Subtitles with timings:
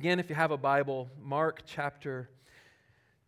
[0.00, 2.30] Again, if you have a Bible, Mark chapter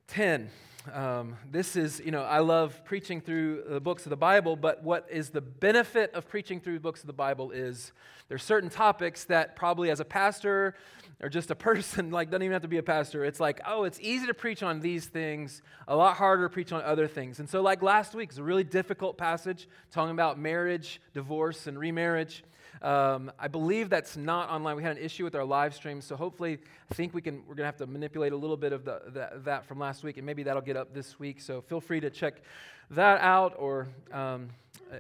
[0.07, 0.49] 10.
[0.91, 4.83] Um, this is, you know, I love preaching through the books of the Bible, but
[4.83, 7.93] what is the benefit of preaching through books of the Bible is
[8.31, 10.75] there's certain topics that probably as a pastor
[11.21, 13.85] or just a person, like, doesn't even have to be a pastor, it's like, oh,
[13.85, 17.39] it's easy to preach on these things, a lot harder to preach on other things.
[17.39, 21.79] And so, like last week, it's a really difficult passage talking about marriage, divorce, and
[21.79, 22.43] remarriage.
[22.81, 24.77] Um, I believe that's not online.
[24.77, 26.59] We had an issue with our live stream, so hopefully,
[26.91, 27.43] I think we can.
[27.47, 30.17] We're to have to manipulate a little bit of the, the, that from last week,
[30.17, 31.41] and maybe that'll get up this week.
[31.41, 32.43] So feel free to check
[32.91, 34.49] that out or um,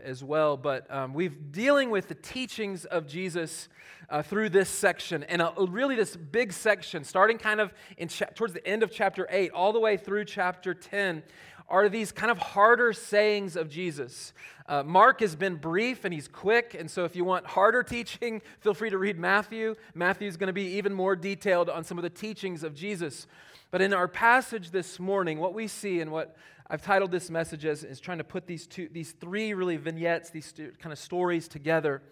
[0.05, 0.57] as well.
[0.57, 3.69] But um, we've dealing with the teachings of Jesus
[4.11, 8.27] uh, through this section, and a, really this big section, starting kind of in cha-
[8.35, 11.23] towards the end of chapter eight, all the way through chapter ten
[11.73, 14.35] are these kind of harder sayings of Jesus.
[14.69, 18.43] Uh, Mark has been brief and he's quick, and so if you want harder teaching,
[18.61, 19.75] feel free to read Matthew.
[19.95, 23.27] Matthew is going to be even more detailed on some of the teachings of Jesus.
[23.71, 26.37] But in our passage this morning, what we see and what
[26.69, 30.29] I've titled this message as is trying to put these two, these three really vignettes,
[30.29, 32.03] these kind of stories together,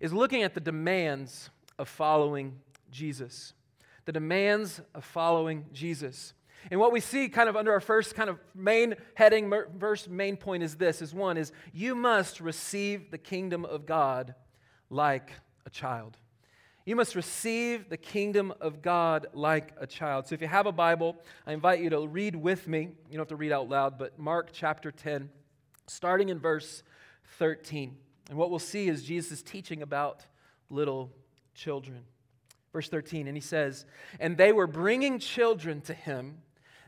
[0.00, 2.58] is looking at the demands of following
[2.90, 3.52] Jesus.
[4.06, 6.34] The demands of following Jesus.
[6.70, 10.36] And what we see kind of under our first kind of main heading, verse main
[10.36, 14.34] point is this is one is you must receive the kingdom of God
[14.90, 15.32] like
[15.66, 16.16] a child.
[16.86, 20.26] You must receive the kingdom of God like a child.
[20.26, 22.80] So if you have a Bible, I invite you to read with me.
[22.82, 25.30] You don't have to read out loud, but Mark chapter 10,
[25.86, 26.82] starting in verse
[27.38, 27.96] 13.
[28.28, 30.26] And what we'll see is Jesus teaching about
[30.68, 31.10] little
[31.54, 32.02] children.
[32.72, 33.86] Verse 13, and he says,
[34.20, 36.38] And they were bringing children to him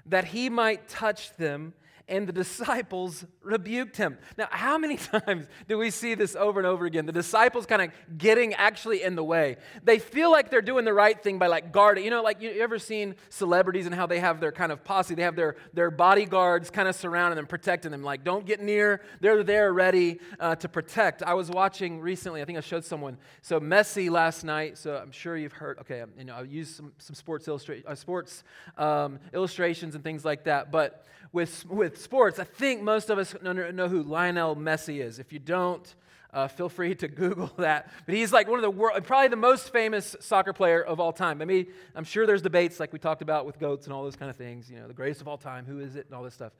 [0.08, 1.74] that he might touch them
[2.08, 4.18] and the disciples rebuked him.
[4.38, 7.06] Now, how many times do we see this over and over again?
[7.06, 9.56] The disciples kind of getting actually in the way.
[9.82, 12.04] They feel like they're doing the right thing by like guarding.
[12.04, 15.14] You know, like you ever seen celebrities and how they have their kind of posse?
[15.14, 18.02] They have their, their bodyguards kind of surrounding them, protecting them.
[18.02, 19.02] Like, don't get near.
[19.20, 21.22] They're there ready uh, to protect.
[21.22, 23.18] I was watching recently, I think I showed someone.
[23.42, 26.92] So, Messi last night, so I'm sure you've heard, okay, you know, I'll use some,
[26.98, 28.44] some sports, illustra- uh, sports
[28.78, 30.70] um, illustrations and things like that.
[30.70, 35.18] But with, with sports, I think most of us know who Lionel Messi is.
[35.18, 35.94] If you don't,
[36.32, 37.90] uh, feel free to Google that.
[38.04, 41.12] But he's like one of the world, probably the most famous soccer player of all
[41.12, 41.40] time.
[41.40, 44.16] I mean, I'm sure there's debates like we talked about with goats and all those
[44.16, 44.70] kind of things.
[44.70, 46.52] You know, the greatest of all time, who is it, and all this stuff.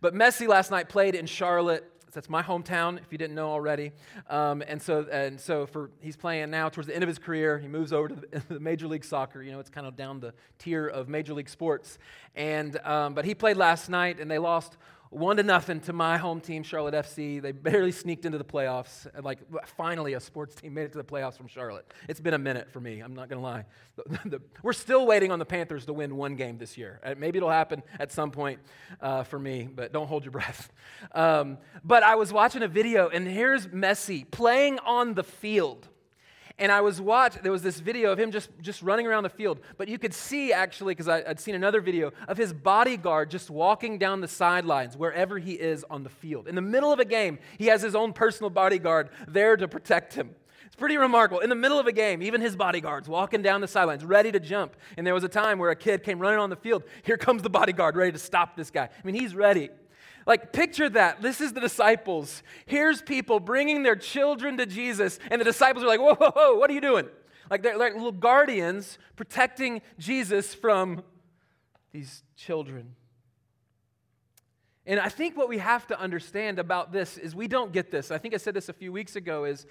[0.00, 3.92] But Messi last night played in Charlotte that's my hometown, if you didn't know already.
[4.28, 7.58] Um, and so, and so for he's playing now towards the end of his career.
[7.58, 9.42] He moves over to the, the Major League Soccer.
[9.42, 11.98] You know, it's kind of down the tier of Major League sports.
[12.34, 14.76] And um, but he played last night, and they lost
[15.12, 17.40] one to nothing to my home team, Charlotte FC.
[17.40, 19.06] They barely sneaked into the playoffs.
[19.22, 19.40] Like,
[19.76, 21.92] finally, a sports team made it to the playoffs from Charlotte.
[22.08, 23.66] It's been a minute for me, I'm not going to lie.
[23.96, 26.98] The, the, we're still waiting on the Panthers to win one game this year.
[27.04, 28.60] Uh, maybe it'll happen at some point
[29.00, 30.72] uh, for me, but don't hold your breath.
[31.12, 35.88] Um, but I was watching a video, and here's Messi playing on the field.
[36.62, 39.30] And I was watching, there was this video of him just, just running around the
[39.30, 39.58] field.
[39.78, 43.98] But you could see, actually, because I'd seen another video, of his bodyguard just walking
[43.98, 46.46] down the sidelines wherever he is on the field.
[46.46, 50.14] In the middle of a game, he has his own personal bodyguard there to protect
[50.14, 50.36] him.
[50.64, 51.40] It's pretty remarkable.
[51.40, 54.38] In the middle of a game, even his bodyguards walking down the sidelines, ready to
[54.38, 54.76] jump.
[54.96, 56.84] And there was a time where a kid came running on the field.
[57.02, 58.84] Here comes the bodyguard, ready to stop this guy.
[58.84, 59.70] I mean, he's ready.
[60.26, 61.22] Like, picture that.
[61.22, 62.42] This is the disciples.
[62.66, 66.56] Here's people bringing their children to Jesus, and the disciples are like, whoa, whoa, whoa,
[66.56, 67.08] what are you doing?
[67.50, 71.02] Like, they're like little guardians protecting Jesus from
[71.92, 72.94] these children.
[74.86, 78.10] And I think what we have to understand about this is we don't get this.
[78.10, 79.66] I think I said this a few weeks ago is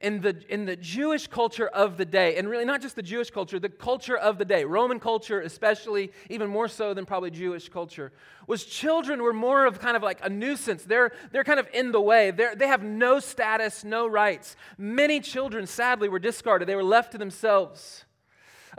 [0.00, 3.30] in the, in the Jewish culture of the day, and really not just the Jewish
[3.30, 7.68] culture, the culture of the day, Roman culture especially, even more so than probably Jewish
[7.68, 8.10] culture,
[8.46, 10.84] was children were more of kind of like a nuisance.
[10.84, 12.30] They're, they're kind of in the way.
[12.30, 14.56] They're, they have no status, no rights.
[14.78, 16.66] Many children, sadly, were discarded.
[16.66, 18.04] They were left to themselves.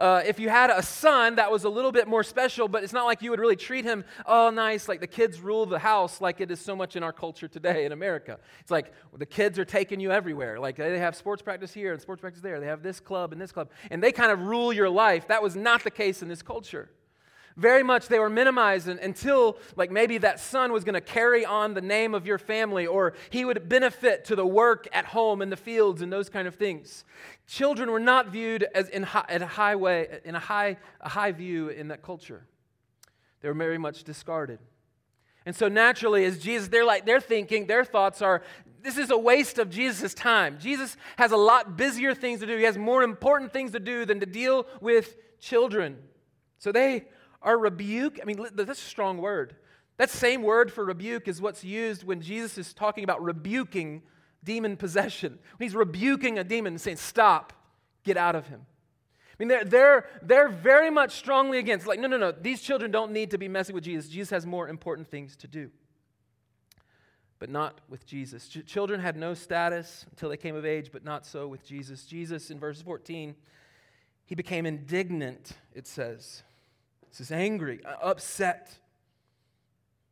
[0.02, 2.92] Uh, if you had a son that was a little bit more special, but it's
[2.92, 6.20] not like you would really treat him, oh, nice, like the kids rule the house
[6.20, 8.40] like it is so much in our culture today in America.
[8.62, 10.59] It's like the kids are taking you everywhere.
[10.59, 12.59] Like they have sports practice here and sports practice there.
[12.59, 13.70] They have this club and this club.
[13.92, 15.28] And they kind of rule your life.
[15.28, 16.90] That was not the case in this culture.
[17.58, 21.74] Very much they were minimized until, like, maybe that son was going to carry on
[21.74, 25.50] the name of your family or he would benefit to the work at home in
[25.50, 27.03] the fields and those kind of things.
[27.48, 31.09] Children were not viewed as in, high, at a high way, in a high, a
[31.09, 32.46] high view in that culture.
[33.42, 34.59] They were very much discarded.
[35.46, 38.44] And so naturally, as Jesus, they're like, they're thinking, their thoughts are,
[38.82, 40.58] this is a waste of Jesus' time.
[40.59, 42.56] Jesus has a lot busier things to do.
[42.58, 45.97] He has more important things to do than to deal with children.
[46.59, 47.06] So they
[47.41, 48.20] are rebuke.
[48.22, 49.55] I mean, that's a strong word.
[49.97, 54.03] That same word for rebuke is what's used when Jesus is talking about rebuking
[54.43, 55.40] demon possession.
[55.58, 57.53] When he's rebuking a demon and saying, Stop,
[58.03, 58.61] get out of him.
[58.66, 62.91] I mean, they're, they're, they're very much strongly against, like, no, no, no, these children
[62.91, 64.09] don't need to be messing with Jesus.
[64.09, 65.72] Jesus has more important things to do.
[67.40, 68.47] But not with Jesus.
[68.47, 72.05] Ch- children had no status until they came of age, but not so with Jesus.
[72.05, 73.35] Jesus, in verse 14,
[74.26, 76.44] he became indignant, it says.
[77.11, 78.79] This is angry, uh, upset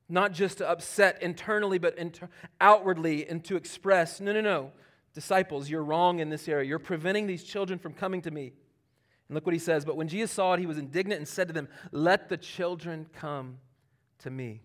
[0.10, 2.30] not just to upset internally, but inter-
[2.60, 4.72] outwardly and to express, no, no, no,
[5.14, 6.68] disciples, you're wrong in this area.
[6.68, 8.54] You're preventing these children from coming to me.
[9.28, 9.86] And look what he says.
[9.86, 13.06] But when Jesus saw it, he was indignant and said to them, Let the children
[13.14, 13.60] come
[14.20, 14.62] to me.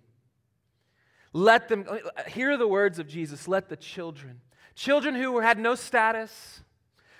[1.34, 4.40] Let them, uh, hear the words of Jesus, let the children.
[4.74, 6.62] Children who had no status,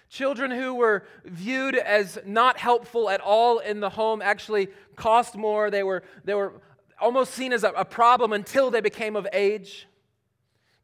[0.09, 5.71] children who were viewed as not helpful at all in the home actually cost more.
[5.71, 6.55] They were, they were
[7.01, 9.89] almost seen as a, a problem until they became of age.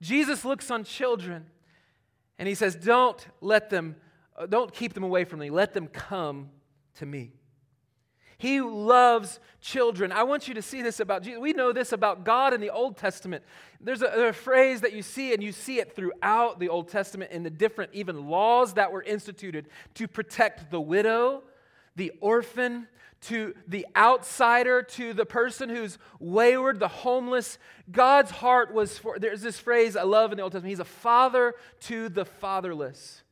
[0.01, 1.47] Jesus looks on children
[2.39, 3.97] and he says, Don't let them,
[4.37, 5.51] uh, don't keep them away from me.
[5.51, 6.51] Let them come
[6.97, 7.33] to me.
[8.41, 10.13] He loves children.
[10.13, 11.39] I want you to see this about Jesus.
[11.39, 13.45] We know this about God in the Old Testament.
[13.83, 17.33] There's a, a, phrase that you see, and you see it throughout the Old Testament
[17.33, 21.43] in the different, even laws that were instituted to protect the widow,
[21.97, 22.89] the orphan,
[23.25, 27.59] to the outsider, to the person who's wayward, the homeless.
[27.93, 30.87] God's heart was for, there's this phrase I love in the Old Testament He's a
[30.87, 33.23] father to the fatherless.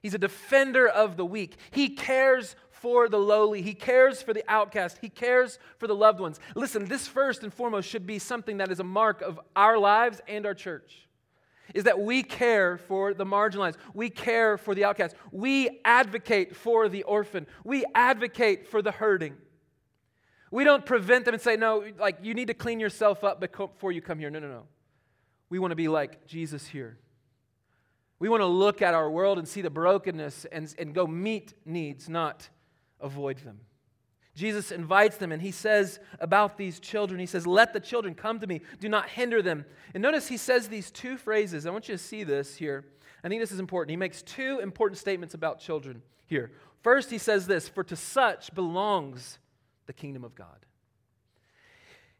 [0.00, 1.56] He's a defender of the weak.
[1.70, 2.54] He cares
[2.84, 3.62] for the lowly.
[3.62, 4.98] He cares for the outcast.
[5.00, 6.38] He cares for the loved ones.
[6.54, 10.20] Listen, this first and foremost should be something that is a mark of our lives
[10.28, 11.08] and our church
[11.72, 13.76] is that we care for the marginalized.
[13.94, 15.16] We care for the outcast.
[15.32, 17.46] We advocate for the orphan.
[17.64, 19.38] We advocate for the hurting.
[20.50, 23.92] We don't prevent them and say, no, like you need to clean yourself up before
[23.92, 24.28] you come here.
[24.28, 24.64] No, no, no.
[25.48, 26.98] We want to be like Jesus here.
[28.18, 31.54] We want to look at our world and see the brokenness and, and go meet
[31.64, 32.50] needs, not
[33.00, 33.60] avoid them.
[34.34, 38.40] Jesus invites them and he says about these children, he says, Let the children come
[38.40, 39.64] to me, do not hinder them.
[39.94, 41.66] And notice he says these two phrases.
[41.66, 42.84] I want you to see this here.
[43.22, 43.90] I think this is important.
[43.90, 46.52] He makes two important statements about children here.
[46.82, 49.38] First, he says this For to such belongs
[49.86, 50.66] the kingdom of God.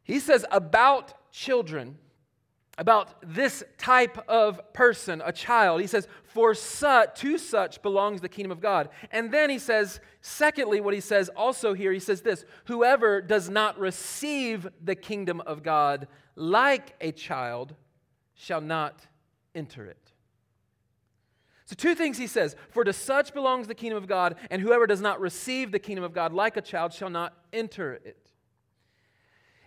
[0.05, 1.99] He says about children,
[2.79, 5.81] about this type of person, a child.
[5.81, 8.89] He says, For such, to such belongs the kingdom of God.
[9.11, 13.49] And then he says, secondly, what he says also here, he says this Whoever does
[13.49, 17.75] not receive the kingdom of God like a child
[18.35, 19.07] shall not
[19.55, 20.13] enter it.
[21.67, 24.87] So, two things he says For to such belongs the kingdom of God, and whoever
[24.87, 28.24] does not receive the kingdom of God like a child shall not enter it.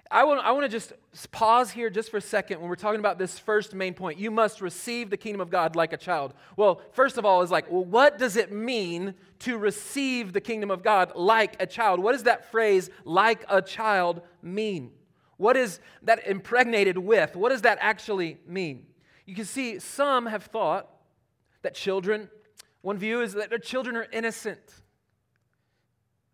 [0.09, 0.93] I want, I want to just
[1.31, 4.19] pause here just for a second when we're talking about this first main point.
[4.19, 6.33] You must receive the kingdom of God like a child.
[6.55, 10.71] Well, first of all, is like, well, what does it mean to receive the kingdom
[10.71, 11.99] of God like a child?
[11.99, 14.91] What does that phrase, like a child, mean?
[15.37, 17.35] What is that impregnated with?
[17.35, 18.87] What does that actually mean?
[19.25, 20.89] You can see some have thought
[21.61, 22.29] that children,
[22.81, 24.59] one view is that their children are innocent.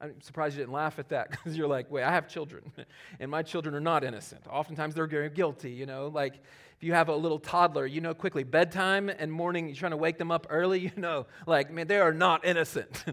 [0.03, 2.71] I'm surprised you didn't laugh at that because you're like, wait, I have children,
[3.19, 4.45] and my children are not innocent.
[4.49, 6.11] Oftentimes they're very guilty, you know.
[6.13, 9.91] Like if you have a little toddler, you know quickly, bedtime and morning, you're trying
[9.91, 13.05] to wake them up early, you know, like, man, they are not innocent.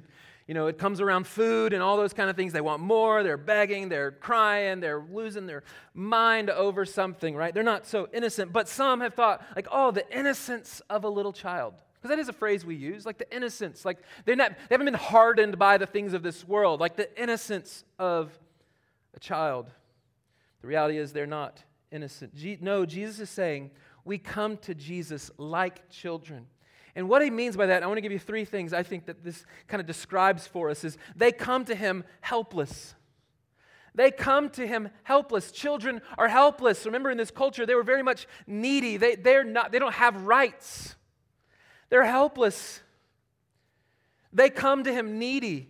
[0.49, 2.53] you know, it comes around food and all those kind of things.
[2.53, 5.63] They want more, they're begging, they're crying, they're losing their
[5.95, 7.55] mind over something, right?
[7.55, 8.53] They're not so innocent.
[8.53, 11.75] But some have thought, like, oh, the innocence of a little child.
[12.01, 13.85] Because that is a phrase we use, like the innocence.
[13.85, 17.21] Like they're not, they haven't been hardened by the things of this world, like the
[17.21, 18.39] innocence of
[19.15, 19.71] a child.
[20.63, 22.35] The reality is they're not innocent.
[22.35, 23.71] Je- no, Jesus is saying
[24.05, 26.47] we come to Jesus like children.
[26.97, 29.07] And what he means by that, I want to give you three things I think
[29.07, 32.95] that this kind of describes for us is they come to him helpless.
[33.95, 35.53] They come to him helpless.
[35.53, 36.87] Children are helpless.
[36.87, 38.97] Remember, in this culture, they were very much needy.
[38.97, 40.97] They, they're not, they don't have rights.
[41.91, 42.81] They're helpless.
[44.33, 45.69] They come to him needy.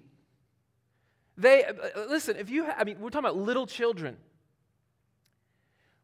[1.37, 1.73] They, uh,
[2.09, 4.19] listen, if you, I mean, we're talking about little children.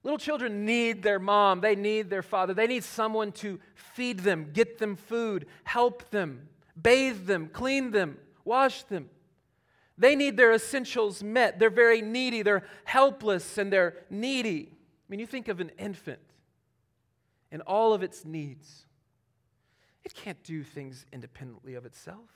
[0.03, 4.51] Little children need their mom, they need their father, they need someone to feed them,
[4.53, 6.49] get them food, help them,
[6.81, 9.11] bathe them, clean them, wash them.
[9.99, 11.59] They need their essentials met.
[11.59, 14.69] They're very needy, they're helpless, and they're needy.
[14.71, 16.21] I mean, you think of an infant
[17.51, 18.86] and all of its needs.
[20.07, 22.31] It can't do things independently of itself.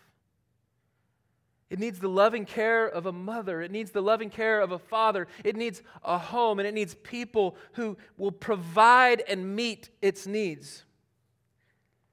[1.71, 3.63] It needs the loving care of a mother.
[3.63, 5.29] It needs the loving care of a father.
[5.45, 10.83] It needs a home, and it needs people who will provide and meet its needs.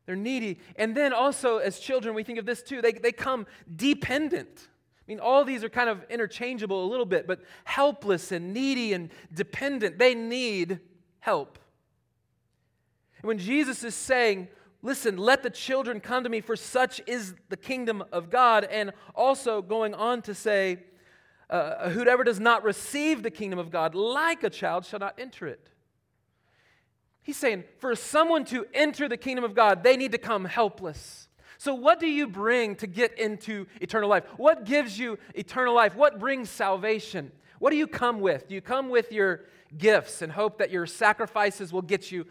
[0.05, 0.59] They're needy.
[0.75, 2.83] And then also, as children, we think of this too.
[2.83, 4.67] They, they come dependent.
[4.69, 8.93] I mean, all these are kind of interchangeable a little bit, but helpless and needy
[8.93, 9.97] and dependent.
[9.97, 10.81] They need
[11.19, 11.57] help.
[13.23, 14.49] And when Jesus is saying,
[14.87, 18.63] Listen, let the children come to me, for such is the kingdom of God.
[18.63, 20.77] And also going on to say,
[21.49, 25.45] uh, Whoever does not receive the kingdom of God like a child shall not enter
[25.45, 25.69] it.
[27.21, 31.27] He's saying, for someone to enter the kingdom of God, they need to come helpless.
[31.57, 34.23] So, what do you bring to get into eternal life?
[34.37, 35.97] What gives you eternal life?
[35.97, 37.33] What brings salvation?
[37.59, 38.47] What do you come with?
[38.47, 39.41] Do you come with your
[39.77, 42.25] gifts and hope that your sacrifices will get you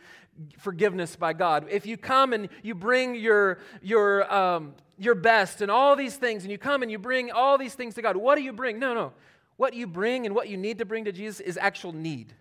[0.59, 1.67] forgiveness by God.
[1.71, 6.43] If you come and you bring your, your, um, your best and all these things,
[6.43, 8.79] and you come and you bring all these things to God, what do you bring?
[8.79, 9.13] No, no.
[9.57, 12.35] What you bring and what you need to bring to Jesus is actual need.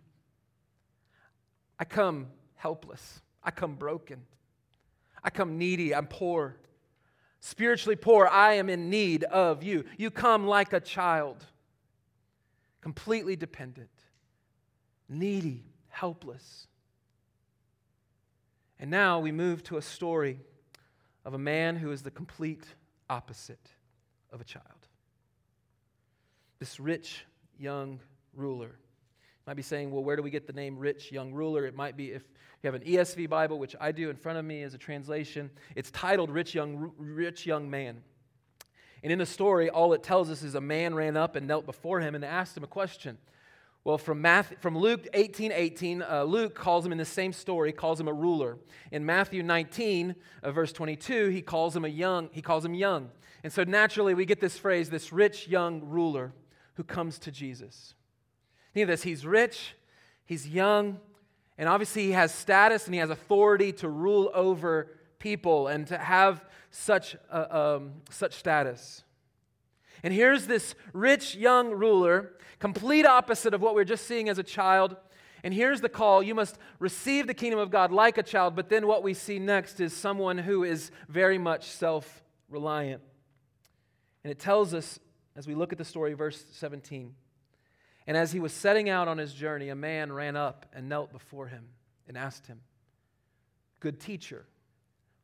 [1.80, 3.22] I come helpless.
[3.44, 4.22] I come broken.
[5.24, 5.94] I come needy.
[5.94, 6.58] I'm poor.
[7.40, 8.28] Spiritually poor.
[8.28, 9.86] I am in need of you.
[9.98, 11.46] You come like a child,
[12.82, 13.90] completely dependent,
[15.08, 16.68] needy, helpless.
[18.79, 20.39] And now we move to a story
[21.24, 22.63] of a man who is the complete
[23.10, 23.70] opposite
[24.32, 24.65] of a child.
[26.60, 27.25] This rich
[27.58, 28.00] young
[28.34, 28.75] ruler.
[29.48, 31.65] Might be saying, well, where do we get the name rich young ruler?
[31.65, 32.24] It might be if
[32.63, 35.51] you have an ESV Bible, which I do in front of me as a translation,
[35.75, 38.01] it's titled Rich Young, rich young Man.
[39.03, 41.67] And in the story, all it tells us is a man ran up and knelt
[41.67, 43.20] before him and asked him a question.
[43.86, 47.72] Well, from, Matthew, from Luke 18 18, uh, Luke calls him in the same story,
[47.72, 48.58] calls him a ruler.
[48.92, 53.12] In Matthew 19, uh, verse 22, he calls him a young, he calls him young.
[53.44, 56.34] And so naturally, we get this phrase, this rich young ruler
[56.74, 57.94] who comes to Jesus.
[58.74, 59.75] Think of this, he's rich,
[60.25, 61.00] he's young,
[61.56, 65.98] and obviously he has status and he has authority to rule over people and to
[66.00, 69.04] have such, uh, um, such status.
[70.05, 74.38] And here's this rich young ruler, complete opposite of what we are just seeing as
[74.38, 74.95] a child.
[75.43, 78.55] And here's the call you must receive the kingdom of God like a child.
[78.55, 83.01] But then what we see next is someone who is very much self reliant.
[84.24, 85.00] And it tells us,
[85.35, 87.15] as we look at the story, verse 17.
[88.05, 91.12] And as he was setting out on his journey, a man ran up and knelt
[91.12, 91.65] before him
[92.07, 92.62] and asked him,
[93.79, 94.45] Good teacher,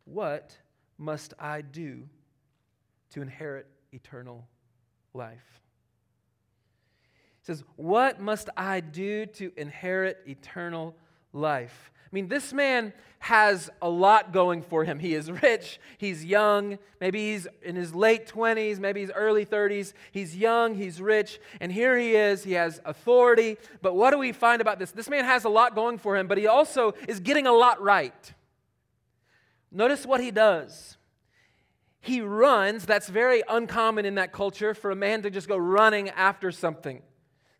[0.05, 0.57] what
[0.97, 2.09] must I do
[3.11, 4.47] to inherit eternal
[5.13, 5.61] life.
[7.39, 10.95] He says, What must I do to inherit eternal
[11.33, 11.91] life?
[12.11, 14.99] I mean, this man has a lot going for him.
[14.99, 19.93] He is rich, he's young, maybe he's in his late 20s, maybe he's early 30s.
[20.11, 22.43] He's young, he's rich, and here he is.
[22.43, 23.57] He has authority.
[23.81, 24.91] But what do we find about this?
[24.91, 27.81] This man has a lot going for him, but he also is getting a lot
[27.81, 28.33] right.
[29.71, 30.97] Notice what he does
[32.01, 32.85] he runs.
[32.85, 37.01] That's very uncommon in that culture for a man to just go running after something.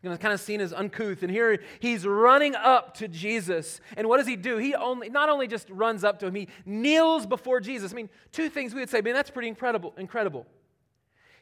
[0.02, 1.22] You know, kind of seen as uncouth.
[1.22, 3.80] And here he's running up to Jesus.
[3.96, 4.58] And what does he do?
[4.58, 7.92] He only not only just runs up to him, he kneels before Jesus.
[7.92, 9.94] I mean, two things we would say, man, that's pretty incredible.
[9.98, 10.48] Incredible.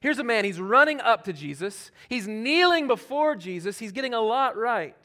[0.02, 4.22] Here's a man, he's running up to Jesus, he's kneeling before Jesus, he's getting a
[4.22, 4.96] lot right.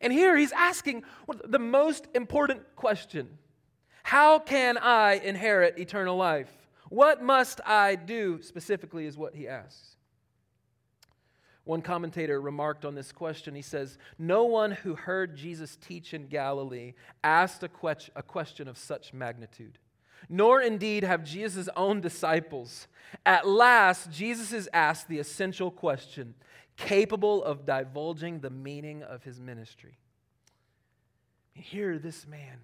[0.00, 1.02] And here he's asking
[1.44, 3.38] the most important question
[4.02, 6.50] how can I inherit eternal life?
[6.88, 8.42] What must I do?
[8.42, 9.96] Specifically, is what he asks.
[11.64, 13.54] One commentator remarked on this question.
[13.54, 18.66] He says, No one who heard Jesus teach in Galilee asked a, que- a question
[18.66, 19.78] of such magnitude,
[20.28, 22.88] nor indeed have Jesus' own disciples.
[23.24, 26.34] At last, Jesus is asked the essential question,
[26.76, 29.98] capable of divulging the meaning of his ministry.
[31.54, 32.58] Here, this man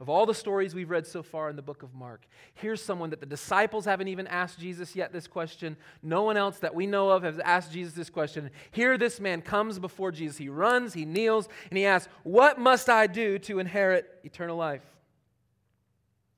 [0.00, 3.10] of all the stories we've read so far in the book of Mark, here's someone
[3.10, 5.76] that the disciples haven't even asked Jesus yet this question.
[6.02, 8.50] No one else that we know of has asked Jesus this question.
[8.70, 10.38] Here, this man comes before Jesus.
[10.38, 14.84] He runs, he kneels, and he asks, What must I do to inherit eternal life?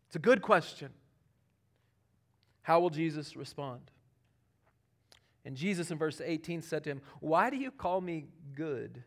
[0.07, 0.91] It's a good question.
[2.63, 3.91] How will Jesus respond?
[5.45, 9.05] And Jesus in verse 18 said to him, Why do you call me good?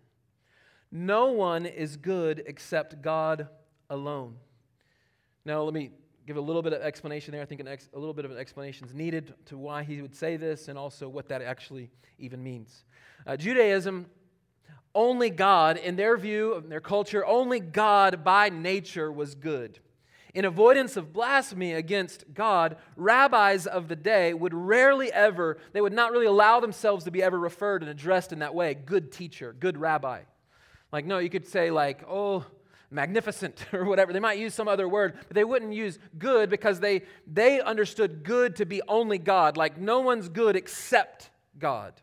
[0.92, 3.48] No one is good except God
[3.94, 4.36] alone.
[5.46, 5.92] Now, let me
[6.26, 7.42] give a little bit of explanation there.
[7.42, 10.16] I think ex- a little bit of an explanation is needed to why he would
[10.16, 12.86] say this and also what that actually even means.
[13.28, 14.08] Uh, Judaism,
[14.96, 19.80] only God, in their view, in their culture, only God by nature was good.
[20.34, 25.94] In avoidance of blasphemy against God, rabbis of the day would rarely ever, they would
[25.94, 29.54] not really allow themselves to be ever referred and addressed in that way good teacher,
[29.60, 30.22] good rabbi.
[30.92, 32.46] Like, no, you could say, like, oh,
[32.94, 34.14] magnificent or whatever.
[34.14, 38.24] They might use some other word, but they wouldn't use good because they, they understood
[38.24, 39.58] good to be only God.
[39.58, 41.94] Like, no one's good except God.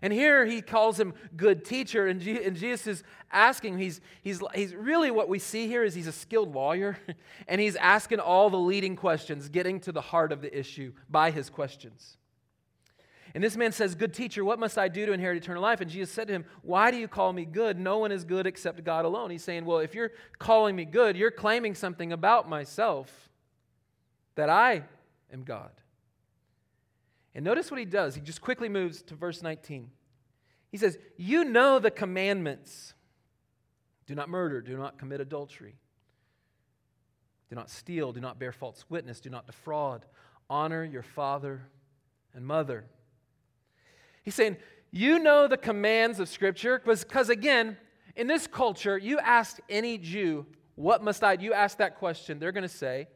[0.00, 4.40] And here he calls him good teacher, and, G- and Jesus is asking, he's, he's,
[4.54, 6.98] he's really what we see here is he's a skilled lawyer,
[7.48, 11.30] and he's asking all the leading questions, getting to the heart of the issue by
[11.30, 12.16] his questions.
[13.38, 15.80] And this man says, Good teacher, what must I do to inherit eternal life?
[15.80, 17.78] And Jesus said to him, Why do you call me good?
[17.78, 19.30] No one is good except God alone.
[19.30, 23.30] He's saying, Well, if you're calling me good, you're claiming something about myself
[24.34, 24.82] that I
[25.32, 25.70] am God.
[27.32, 28.16] And notice what he does.
[28.16, 29.88] He just quickly moves to verse 19.
[30.72, 32.92] He says, You know the commandments
[34.08, 35.76] do not murder, do not commit adultery,
[37.50, 40.06] do not steal, do not bear false witness, do not defraud,
[40.50, 41.68] honor your father
[42.34, 42.86] and mother.
[44.28, 44.58] He's saying,
[44.90, 47.78] You know the commands of Scripture, because again,
[48.14, 50.44] in this culture, you ask any Jew,
[50.74, 51.32] What must I?
[51.32, 53.08] You ask that question, they're going to say,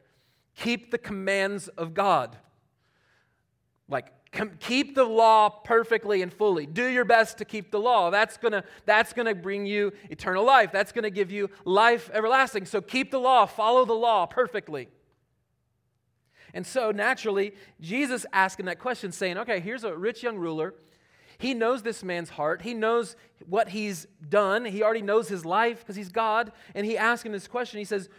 [0.55, 2.35] Keep the commands of God.
[3.87, 4.11] Like,
[4.59, 6.65] keep the law perfectly and fully.
[6.65, 8.09] Do your best to keep the law.
[8.09, 10.71] That's going to that's going to bring you eternal life.
[10.71, 12.65] That's going to give you life everlasting.
[12.65, 14.89] So keep the law, follow the law perfectly.
[16.53, 20.75] And so naturally, Jesus asking that question, saying, okay, here's a rich young ruler.
[21.37, 22.61] He knows this man's heart.
[22.61, 24.65] He knows what he's done.
[24.65, 26.51] He already knows his life because he's God.
[26.75, 27.79] And he asks him this question.
[27.79, 28.09] He says,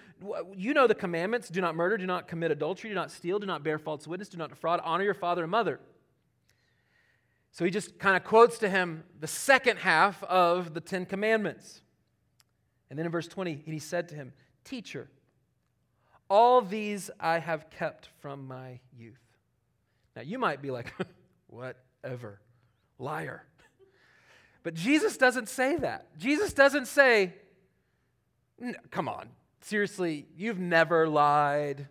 [0.57, 3.47] You know the commandments do not murder, do not commit adultery, do not steal, do
[3.47, 5.81] not bear false witness, do not defraud, honor your father and mother.
[7.53, 11.83] So he just kind of quotes to him the second half of the Ten Commandments.
[12.91, 14.33] And then in verse 20, he said to him,
[14.65, 15.09] Teacher,
[16.29, 19.21] all these I have kept from my youth.
[20.17, 20.93] Now you might be like,
[21.47, 22.41] whatever,
[22.99, 23.45] liar.
[24.63, 26.19] But Jesus doesn't say that.
[26.19, 27.35] Jesus doesn't say,
[28.91, 29.29] come on,
[29.61, 31.89] seriously, you've never lied.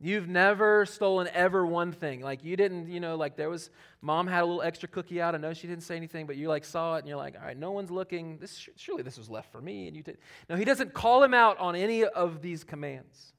[0.00, 2.20] You've never stolen ever one thing.
[2.20, 5.34] Like you didn't, you know, like there was mom had a little extra cookie out.
[5.34, 7.44] I know she didn't say anything, but you like saw it and you're like, all
[7.44, 8.38] right, no one's looking.
[8.38, 9.88] This surely this was left for me.
[9.88, 10.18] And you did.
[10.48, 13.32] No, he doesn't call him out on any of these commands.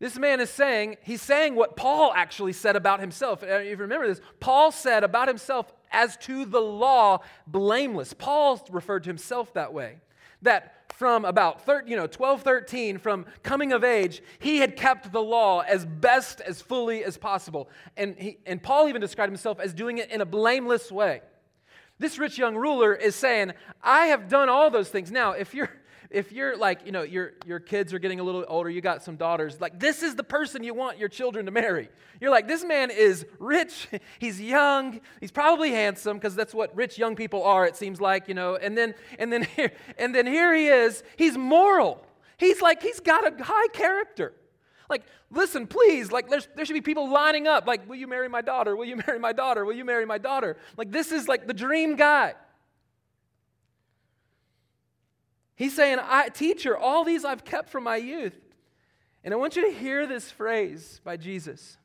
[0.00, 3.42] This man is saying, he's saying what Paul actually said about himself.
[3.42, 8.12] Uh, if you remember this, Paul said about himself as to the law, blameless.
[8.12, 9.96] Paul referred to himself that way.
[10.42, 15.10] That from about 13, you know, 12, 13, from coming of age, he had kept
[15.12, 17.68] the law as best, as fully as possible.
[17.96, 21.22] And, he, and Paul even described himself as doing it in a blameless way.
[21.98, 25.10] This rich young ruler is saying, I have done all those things.
[25.10, 25.70] Now, if you're
[26.10, 29.02] if you're like, you know, your, your kids are getting a little older, you got
[29.02, 31.90] some daughters, like this is the person you want your children to marry.
[32.20, 36.98] You're like, this man is rich, he's young, he's probably handsome, because that's what rich
[36.98, 40.26] young people are, it seems like, you know, and then and then here, and then
[40.26, 42.04] here he is, he's moral.
[42.38, 44.32] He's like, he's got a high character.
[44.88, 48.40] Like, listen, please, like there should be people lining up, like, will you marry my
[48.40, 48.74] daughter?
[48.76, 49.64] Will you marry my daughter?
[49.64, 50.56] Will you marry my daughter?
[50.76, 52.34] Like, this is like the dream guy.
[55.58, 58.38] He's saying, I, Teacher, all these I've kept from my youth.
[59.24, 61.76] And I want you to hear this phrase by Jesus.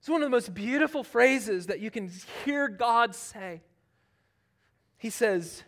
[0.00, 2.10] It's one of the most beautiful phrases that you can
[2.46, 3.60] hear God say.
[4.96, 5.64] He says,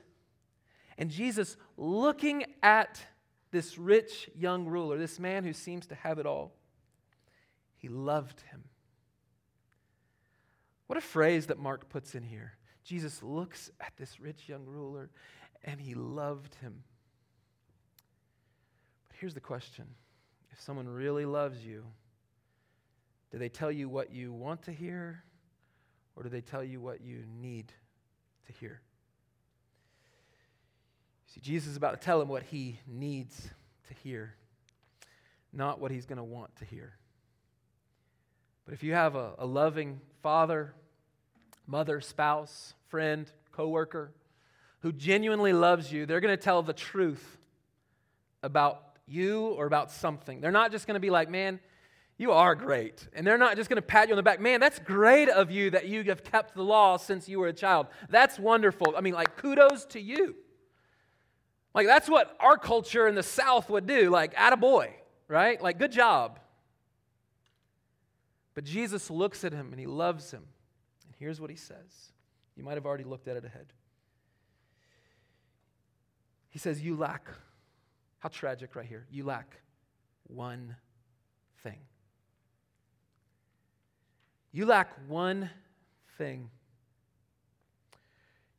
[0.97, 3.03] and Jesus, looking at
[3.51, 6.55] this rich young ruler, this man who seems to have it all,
[7.77, 8.65] he loved him.
[10.87, 12.55] What a phrase that Mark puts in here.
[12.91, 15.11] Jesus looks at this rich young ruler
[15.63, 16.83] and he loved him.
[19.07, 19.85] But here's the question
[20.51, 21.85] if someone really loves you,
[23.31, 25.23] do they tell you what you want to hear
[26.17, 27.73] or do they tell you what you need
[28.49, 28.81] to hear?
[31.29, 33.51] See, Jesus is about to tell him what he needs
[33.87, 34.35] to hear,
[35.53, 36.95] not what he's going to want to hear.
[38.65, 40.75] But if you have a, a loving father
[41.71, 44.13] mother, spouse, friend, coworker
[44.81, 47.39] who genuinely loves you, they're going to tell the truth
[48.43, 50.41] about you or about something.
[50.41, 51.61] They're not just going to be like, man,
[52.17, 53.07] you are great.
[53.13, 54.41] And they're not just going to pat you on the back.
[54.41, 57.53] Man, that's great of you that you have kept the law since you were a
[57.53, 57.87] child.
[58.09, 58.95] That's wonderful.
[58.97, 60.37] I mean, like, kudos to you.
[61.75, 64.11] Like, that's what our culture in the South would do.
[64.11, 64.91] Like, attaboy,
[65.29, 65.61] right?
[65.63, 66.41] Like, good job.
[68.55, 70.43] But Jesus looks at him and he loves him.
[71.07, 72.13] And here's what he says.
[72.61, 73.73] You might have already looked at it ahead.
[76.51, 77.27] He says, You lack
[78.19, 79.07] How tragic right here.
[79.11, 79.63] You lack
[80.27, 80.77] one
[81.63, 81.79] thing.
[84.53, 85.49] You lack one
[86.19, 86.51] thing.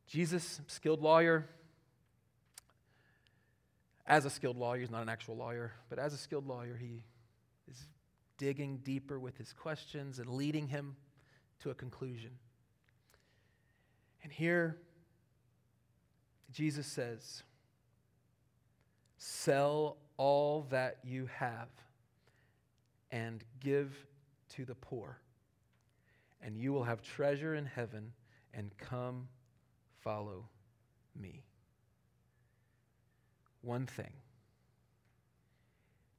[0.08, 1.48] Jesus, skilled lawyer,
[4.08, 7.06] as a skilled lawyer, he's not an actual lawyer, but as a skilled lawyer, he
[7.70, 7.78] is
[8.40, 10.96] digging deeper with his questions and leading him
[11.60, 12.32] to a conclusion.
[14.24, 14.78] And here,
[16.52, 17.44] Jesus says,
[19.18, 21.70] Sell all that you have
[23.12, 24.06] and give
[24.56, 25.20] to the poor,
[26.42, 28.14] and you will have treasure in heaven,
[28.54, 29.28] and come
[30.00, 30.46] follow
[31.20, 31.44] me.
[33.62, 34.14] One thing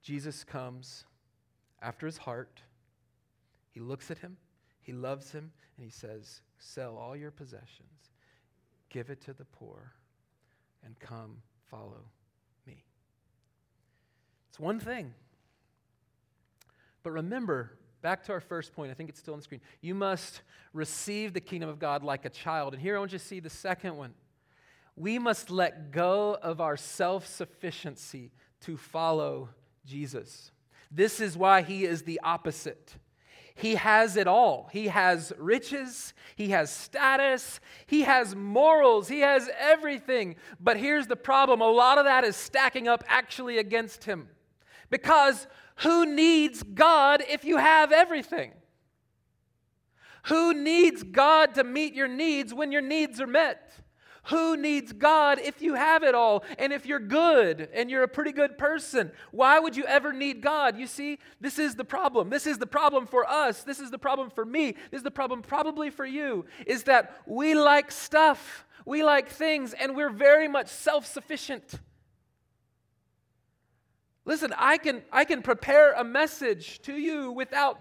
[0.03, 1.05] Jesus comes
[1.81, 2.62] after his heart,
[3.71, 4.37] he looks at him,
[4.81, 8.12] he loves him, and he says, Sell all your possessions,
[8.88, 9.92] give it to the poor,
[10.85, 12.05] and come follow
[12.66, 12.85] me.
[14.48, 15.12] It's one thing.
[17.03, 19.61] But remember, back to our first point, I think it's still on the screen.
[19.81, 22.75] You must receive the kingdom of God like a child.
[22.75, 24.14] And here I want you to see the second one.
[24.94, 29.48] We must let go of our self sufficiency to follow
[29.85, 30.53] Jesus.
[30.92, 32.94] This is why he is the opposite.
[33.55, 34.69] He has it all.
[34.73, 40.37] He has riches, he has status, he has morals, he has everything.
[40.59, 44.29] But here's the problem a lot of that is stacking up actually against him.
[44.91, 48.53] Because who needs God if you have everything?
[50.27, 53.73] Who needs God to meet your needs when your needs are met?
[54.27, 58.09] Who needs God if you have it all and if you're good and you're a
[58.09, 59.11] pretty good person?
[59.33, 60.79] Why would you ever need God?
[60.79, 62.31] You see, this is the problem.
[62.31, 63.65] This is the problem for us.
[63.65, 64.73] This is the problem for me.
[64.91, 69.73] This is the problem probably for you is that we like stuff, we like things,
[69.73, 71.81] and we're very much self sufficient.
[74.25, 77.81] Listen, I can, I can prepare a message to you without,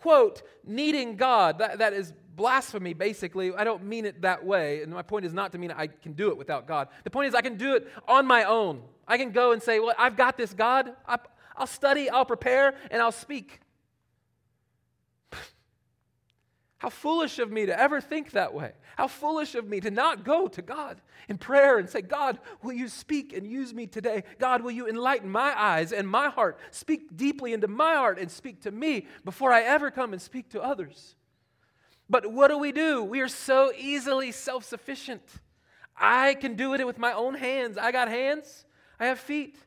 [0.00, 1.58] quote, needing God.
[1.58, 3.54] That, that is blasphemy, basically.
[3.54, 4.82] I don't mean it that way.
[4.82, 6.88] And my point is not to mean I can do it without God.
[7.04, 8.82] The point is, I can do it on my own.
[9.06, 10.94] I can go and say, Well, I've got this, God.
[11.06, 11.18] I,
[11.56, 13.60] I'll study, I'll prepare, and I'll speak.
[16.80, 18.72] How foolish of me to ever think that way.
[18.96, 22.72] How foolish of me to not go to God in prayer and say, God, will
[22.72, 24.24] you speak and use me today?
[24.38, 26.58] God, will you enlighten my eyes and my heart?
[26.70, 30.48] Speak deeply into my heart and speak to me before I ever come and speak
[30.52, 31.16] to others.
[32.08, 33.04] But what do we do?
[33.04, 35.22] We are so easily self sufficient.
[35.94, 37.76] I can do it with my own hands.
[37.76, 38.64] I got hands,
[38.98, 39.58] I have feet.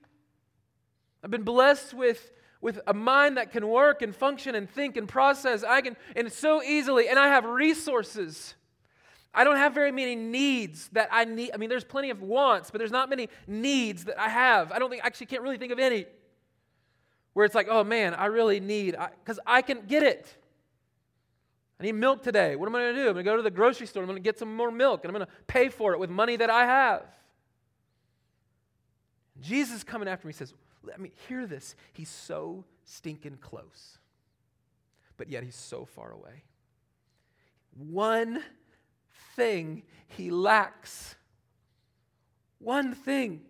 [1.24, 2.32] I've been blessed with
[2.64, 5.66] with a mind that can work and function and think and process.
[5.66, 8.56] I can, and so easily, and I have resources.
[9.34, 11.52] I don't have very many needs that I need.
[11.54, 14.72] I mean, there's plenty of wants, but there's not many needs that I have.
[14.72, 16.06] I don't think, I actually can't really think of any
[17.34, 20.34] where it's like, oh man, I really need, because I, I can get it.
[21.82, 22.56] I need milk today.
[22.56, 23.08] What am I going to do?
[23.10, 24.04] I'm going to go to the grocery store.
[24.04, 26.10] I'm going to get some more milk, and I'm going to pay for it with
[26.10, 27.04] money that I have.
[29.42, 31.76] Jesus coming after me says, let me hear this.
[31.94, 33.98] He's so stinking close,
[35.18, 36.44] but yet he's so far away.
[37.76, 38.44] One
[39.36, 41.16] thing he lacks.
[42.60, 43.42] One thing.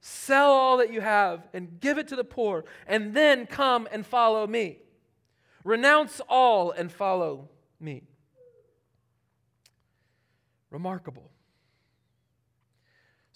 [0.00, 4.04] Sell all that you have and give it to the poor, and then come and
[4.04, 4.78] follow me.
[5.64, 7.48] Renounce all and follow
[7.80, 8.02] me.
[10.70, 11.31] Remarkable.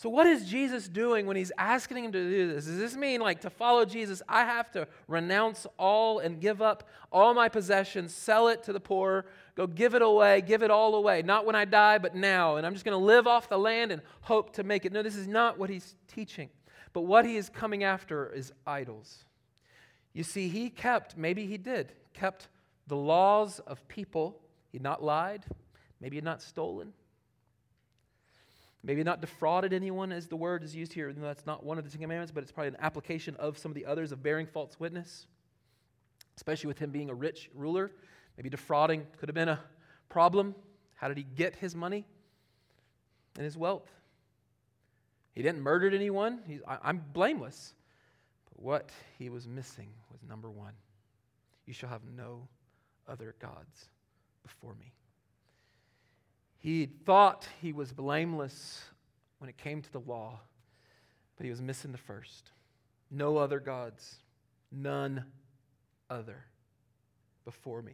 [0.07, 2.67] So, what is Jesus doing when he's asking him to do this?
[2.67, 6.89] Does this mean, like, to follow Jesus, I have to renounce all and give up
[7.11, 10.95] all my possessions, sell it to the poor, go give it away, give it all
[10.95, 11.23] away?
[11.23, 12.55] Not when I die, but now.
[12.55, 14.93] And I'm just going to live off the land and hope to make it.
[14.93, 16.51] No, this is not what he's teaching.
[16.93, 19.25] But what he is coming after is idols.
[20.13, 22.47] You see, he kept, maybe he did, kept
[22.87, 24.39] the laws of people.
[24.71, 25.43] He'd not lied,
[26.01, 26.93] maybe he'd not stolen.
[28.83, 31.13] Maybe not defrauded anyone, as the word is used here.
[31.13, 33.75] That's not one of the Ten Commandments, but it's probably an application of some of
[33.75, 35.27] the others of bearing false witness,
[36.37, 37.91] especially with him being a rich ruler.
[38.37, 39.61] Maybe defrauding could have been a
[40.09, 40.55] problem.
[40.95, 42.05] How did he get his money
[43.37, 43.91] and his wealth?
[45.35, 46.41] He didn't murder anyone.
[46.47, 47.75] He's, I, I'm blameless.
[48.51, 50.73] But what he was missing was number one
[51.67, 52.47] you shall have no
[53.09, 53.89] other gods
[54.43, 54.93] before me.
[56.67, 58.83] He thought he was blameless
[59.39, 60.41] when it came to the law,
[61.37, 62.51] but he was missing the first.
[63.09, 64.17] No other gods,
[64.73, 65.27] none
[66.11, 66.45] other
[67.45, 67.93] before me.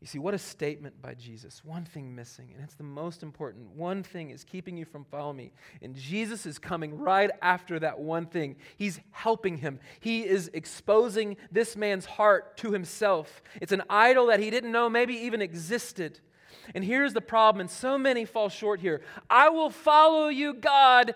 [0.00, 1.62] You see, what a statement by Jesus.
[1.62, 3.72] One thing missing, and it's the most important.
[3.72, 5.52] One thing is keeping you from following me.
[5.82, 8.56] And Jesus is coming right after that one thing.
[8.78, 13.42] He's helping him, he is exposing this man's heart to himself.
[13.60, 16.20] It's an idol that he didn't know maybe even existed.
[16.74, 21.14] And here's the problem, and so many fall short here I will follow you, God.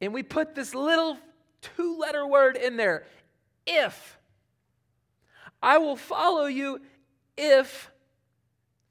[0.00, 1.18] And we put this little
[1.60, 3.04] two letter word in there
[3.66, 4.16] if.
[5.62, 6.80] I will follow you
[7.36, 7.90] if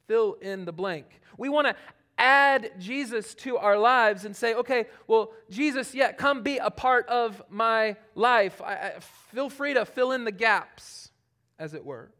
[0.07, 1.05] fill in the blank.
[1.37, 1.75] We want to
[2.19, 7.07] add Jesus to our lives and say, okay, well, Jesus, yeah, come be a part
[7.07, 8.61] of my life.
[8.61, 8.93] I, I,
[9.31, 11.11] feel free to fill in the gaps,
[11.57, 12.11] as it were.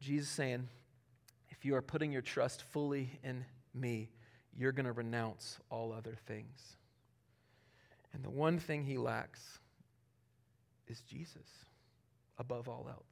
[0.00, 0.68] Jesus saying,
[1.60, 3.44] if you are putting your trust fully in
[3.74, 4.08] me,
[4.56, 6.78] you're going to renounce all other things.
[8.14, 9.58] And the one thing he lacks
[10.88, 11.46] is Jesus
[12.38, 13.04] above all else.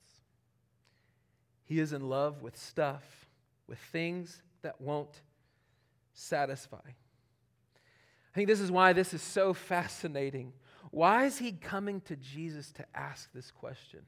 [1.67, 3.27] He is in love with stuff,
[3.67, 5.21] with things that won't
[6.15, 6.79] satisfy.
[6.87, 10.55] I think this is why this is so fascinating.
[10.91, 14.01] Why is he coming to Jesus to ask this question?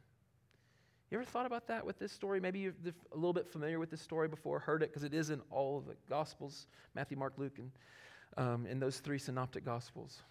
[1.11, 2.39] You ever thought about that with this story?
[2.39, 2.75] Maybe you're
[3.13, 5.79] a little bit familiar with this story before, heard it, because it is in all
[5.79, 7.71] of the Gospels Matthew, Mark, Luke, and
[8.37, 10.23] um, in those three synoptic Gospels.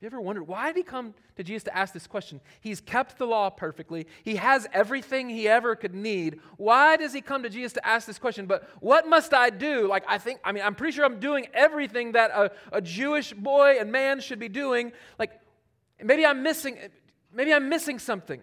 [0.00, 2.40] You ever wondered why did he come to Jesus to ask this question?
[2.60, 4.06] He's kept the law perfectly.
[4.24, 6.40] He has everything he ever could need.
[6.56, 8.46] Why does he come to Jesus to ask this question?
[8.46, 9.86] But what must I do?
[9.86, 13.32] Like, I think, I mean, I'm pretty sure I'm doing everything that a, a Jewish
[13.32, 14.92] boy and man should be doing.
[15.20, 15.38] Like,
[16.02, 16.78] maybe I'm missing,
[17.32, 18.40] maybe I'm missing something.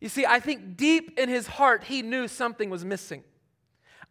[0.00, 3.22] You see, I think deep in his heart, he knew something was missing.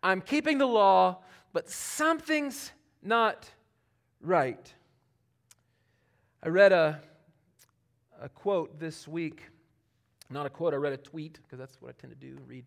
[0.04, 1.18] I'm keeping the law,
[1.52, 2.72] but something's
[3.02, 3.50] not
[4.22, 4.74] right.
[6.44, 7.02] I read a,
[8.22, 9.44] a quote this week.
[10.30, 12.66] Not a quote, I read a tweet, because that's what I tend to do read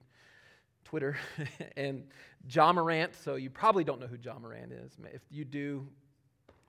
[0.85, 1.17] Twitter.
[1.77, 2.03] and
[2.51, 4.93] Ja Morant, so you probably don't know who Ja Morant is.
[5.13, 5.87] If you do,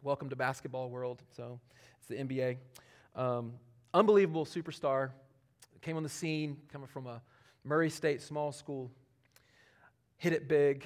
[0.03, 1.23] welcome to basketball world.
[1.35, 1.59] So
[1.97, 2.57] it's the NBA.
[3.15, 3.53] Um,
[3.93, 5.09] unbelievable superstar.
[5.83, 7.21] Came on the scene, coming from a
[7.65, 8.89] Murray State small school.
[10.15, 10.85] Hit it big.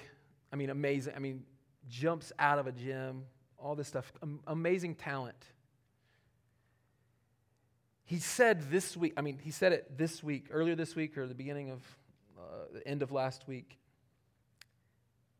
[0.52, 1.14] I mean, amazing.
[1.16, 1.44] I mean,
[1.88, 3.24] jumps out of a gym,
[3.60, 4.12] all this stuff.
[4.48, 5.38] amazing talent.
[8.06, 11.28] He said this week, I mean, he said it this week, earlier this week or
[11.28, 11.82] the beginning of
[12.36, 12.42] uh,
[12.74, 13.78] the end of last week.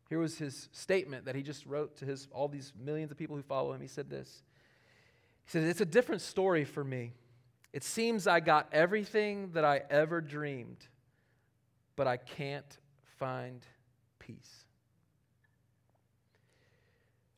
[0.08, 3.36] Here was his statement that he just wrote to his all these millions of people
[3.36, 3.82] who follow him.
[3.82, 4.43] He said this.
[5.46, 7.13] He said, It's a different story for me.
[7.73, 10.88] It seems I got everything that I ever dreamed,
[11.95, 12.77] but I can't
[13.19, 13.65] find
[14.19, 14.65] peace.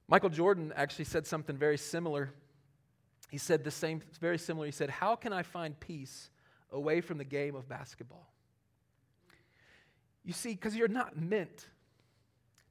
[0.07, 2.33] Michael Jordan actually said something very similar
[3.29, 4.65] he said the same, very similar.
[4.65, 6.29] He said, How can I find peace
[6.71, 8.27] away from the game of basketball?
[10.25, 11.67] You see, because you're not meant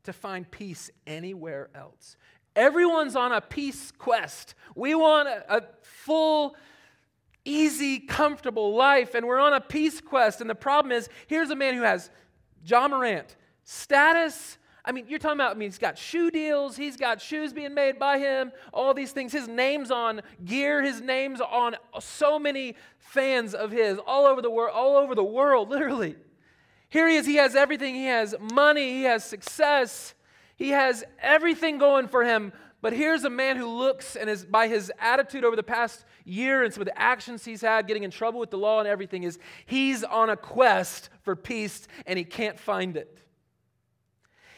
[0.05, 2.17] to find peace anywhere else.
[2.57, 4.55] Everyone's on a peace quest.
[4.75, 6.57] We want a, a full,
[7.49, 10.41] easy, comfortable life, and we're on a peace quest.
[10.41, 12.11] And the problem is here's a man who has
[12.65, 14.59] Ja Morant, status,
[14.89, 17.75] I mean, you're talking about, I mean, he's got shoe deals, he's got shoes being
[17.75, 19.33] made by him, all these things.
[19.33, 24.49] His name's on gear, his name's on so many fans of his all over the
[24.49, 26.17] world, all over the world, literally.
[26.89, 27.97] Here he is, he has everything.
[27.97, 30.15] He has money, he has success,
[30.57, 32.55] he has everything going for him.
[32.81, 36.63] But here's a man who looks and is by his attitude over the past year
[36.63, 39.25] and some of the actions he's had, getting in trouble with the law and everything,
[39.25, 43.19] is he's on a quest for peace and he can't find it.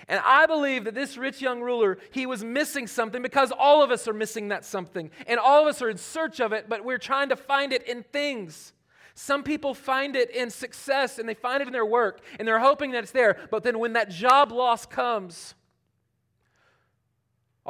[0.06, 3.92] And I believe that this rich young ruler, he was missing something because all of
[3.92, 5.11] us are missing that something.
[5.26, 7.85] And all of us are in search of it, but we're trying to find it
[7.85, 8.72] in things.
[9.14, 12.59] Some people find it in success and they find it in their work and they're
[12.59, 13.37] hoping that it's there.
[13.50, 15.54] But then when that job loss comes,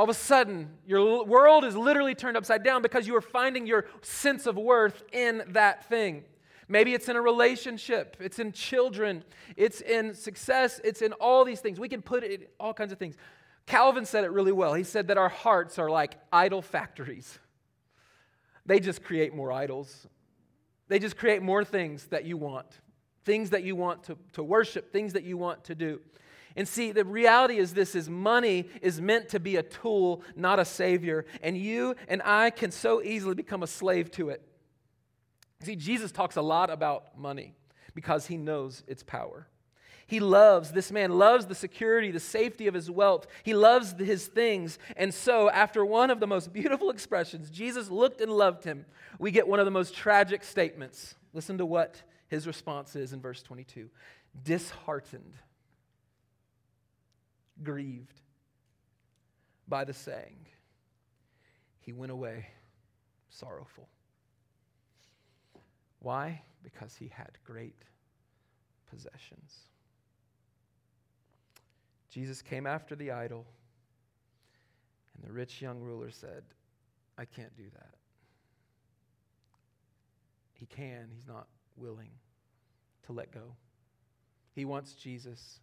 [0.01, 3.67] all of a sudden, your world is literally turned upside down because you are finding
[3.67, 6.25] your sense of worth in that thing.
[6.69, 9.23] Maybe it's in a relationship, it's in children,
[9.59, 11.79] it's in success, it's in all these things.
[11.79, 13.15] We can put it in all kinds of things.
[13.67, 14.73] Calvin said it really well.
[14.73, 17.39] He said that our hearts are like idol factories.
[18.65, 20.07] They just create more idols.
[20.89, 22.69] They just create more things that you want,
[23.27, 26.01] things that you want to, to worship, things that you want to do.
[26.57, 30.59] And see, the reality is this is money is meant to be a tool, not
[30.59, 31.25] a savior.
[31.43, 34.43] And you and I can so easily become a slave to it.
[35.63, 37.55] See, Jesus talks a lot about money
[37.95, 39.47] because he knows its power.
[40.07, 43.29] He loves, this man loves the security, the safety of his wealth.
[43.45, 44.77] He loves his things.
[44.97, 48.87] And so, after one of the most beautiful expressions, Jesus looked and loved him,
[49.21, 51.15] we get one of the most tragic statements.
[51.33, 53.89] Listen to what His response is in verse 22
[54.45, 55.35] disheartened,
[57.63, 58.21] grieved
[59.69, 60.47] by the saying,
[61.81, 62.47] he went away
[63.29, 63.89] sorrowful.
[66.01, 66.43] Why?
[66.63, 67.85] Because he had great
[68.91, 69.69] possessions.
[72.11, 73.47] Jesus came after the idol,
[75.15, 76.43] and the rich young ruler said,
[77.17, 77.95] I can't do that.
[80.55, 81.47] He can, he's not
[81.77, 82.11] willing
[83.07, 83.55] to let go.
[84.55, 85.61] He wants Jesus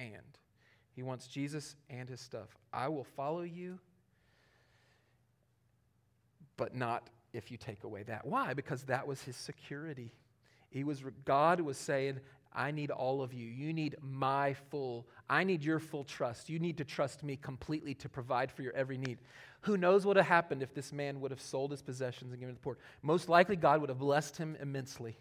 [0.00, 0.38] and.
[0.96, 2.48] He wants Jesus and his stuff.
[2.72, 3.78] I will follow you,
[6.56, 8.26] but not if you take away that.
[8.26, 8.54] Why?
[8.54, 10.14] Because that was his security.
[10.70, 12.18] He was God was saying,
[12.54, 13.46] I need all of you.
[13.46, 16.48] You need my full, I need your full trust.
[16.48, 19.18] You need to trust me completely to provide for your every need.
[19.60, 22.40] Who knows what would have happened if this man would have sold his possessions and
[22.40, 22.78] given to the poor?
[23.02, 25.18] Most likely, God would have blessed him immensely.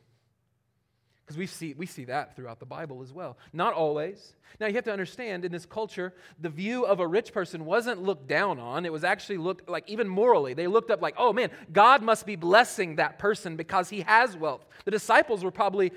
[1.25, 3.35] Because we see, we see that throughout the Bible as well.
[3.51, 4.35] Not always.
[4.59, 8.03] Now, you have to understand, in this culture, the view of a rich person wasn't
[8.03, 8.85] looked down on.
[8.85, 12.27] It was actually looked like, even morally, they looked up like, oh man, God must
[12.27, 14.67] be blessing that person because he has wealth.
[14.85, 15.91] The disciples were probably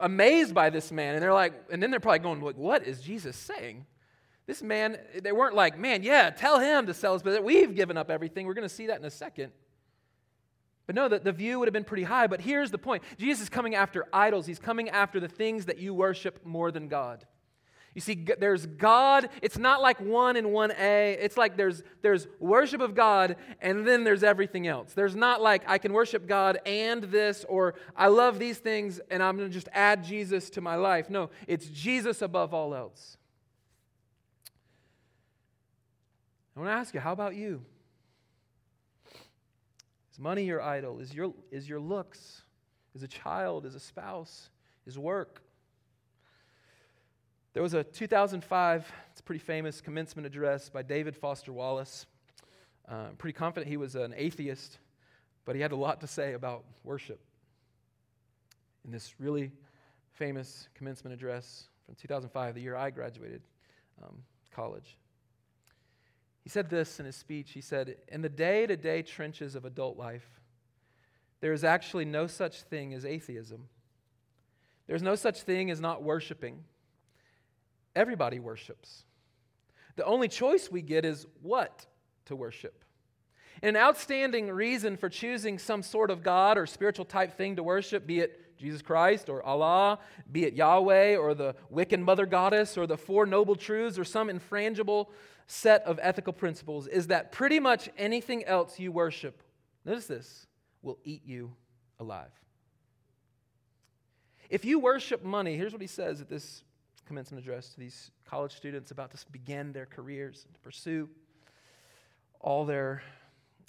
[0.00, 3.00] amazed by this man, and they're like, and then they're probably going, like, what is
[3.00, 3.86] Jesus saying?
[4.46, 7.42] This man, they weren't like, man, yeah, tell him to sell his business.
[7.42, 8.46] We've given up everything.
[8.46, 9.52] We're going to see that in a second.
[10.86, 12.26] But no, the, the view would have been pretty high.
[12.26, 15.78] But here's the point Jesus is coming after idols, he's coming after the things that
[15.78, 17.24] you worship more than God.
[17.94, 19.28] You see, there's God.
[19.40, 21.12] It's not like one and one A.
[21.12, 24.92] It's like there's, there's worship of God and then there's everything else.
[24.94, 29.22] There's not like I can worship God and this or I love these things and
[29.22, 31.08] I'm going to just add Jesus to my life.
[31.08, 33.16] No, it's Jesus above all else.
[36.56, 37.62] I want to ask you, how about you?
[40.14, 41.00] Is money your idol?
[41.00, 42.44] Is your, is your looks?
[42.94, 43.66] Is a child?
[43.66, 44.48] Is a spouse?
[44.86, 45.42] Is work?
[47.52, 52.06] There was a 2005, it's a pretty famous commencement address by David Foster Wallace.
[52.88, 54.78] Uh, I'm pretty confident he was an atheist,
[55.44, 57.18] but he had a lot to say about worship.
[58.84, 59.50] In this really
[60.12, 63.42] famous commencement address from 2005, the year I graduated
[64.00, 64.22] um,
[64.54, 64.96] college.
[66.44, 67.52] He said this in his speech.
[67.52, 70.28] He said, In the day to day trenches of adult life,
[71.40, 73.68] there is actually no such thing as atheism.
[74.86, 76.62] There's no such thing as not worshiping.
[77.96, 79.04] Everybody worships.
[79.96, 81.86] The only choice we get is what
[82.26, 82.84] to worship.
[83.62, 88.06] An outstanding reason for choosing some sort of God or spiritual type thing to worship,
[88.06, 89.98] be it Jesus Christ or Allah,
[90.30, 94.28] be it Yahweh or the Wiccan mother goddess or the Four Noble Truths or some
[94.28, 95.08] infrangible
[95.46, 99.42] set of ethical principles is that pretty much anything else you worship,
[99.84, 100.46] notice this,
[100.82, 101.52] will eat you
[101.98, 102.30] alive.
[104.50, 106.62] If you worship money, here's what he says at this
[107.06, 111.08] commencement address to these college students about to begin their careers, and to pursue
[112.40, 113.02] all their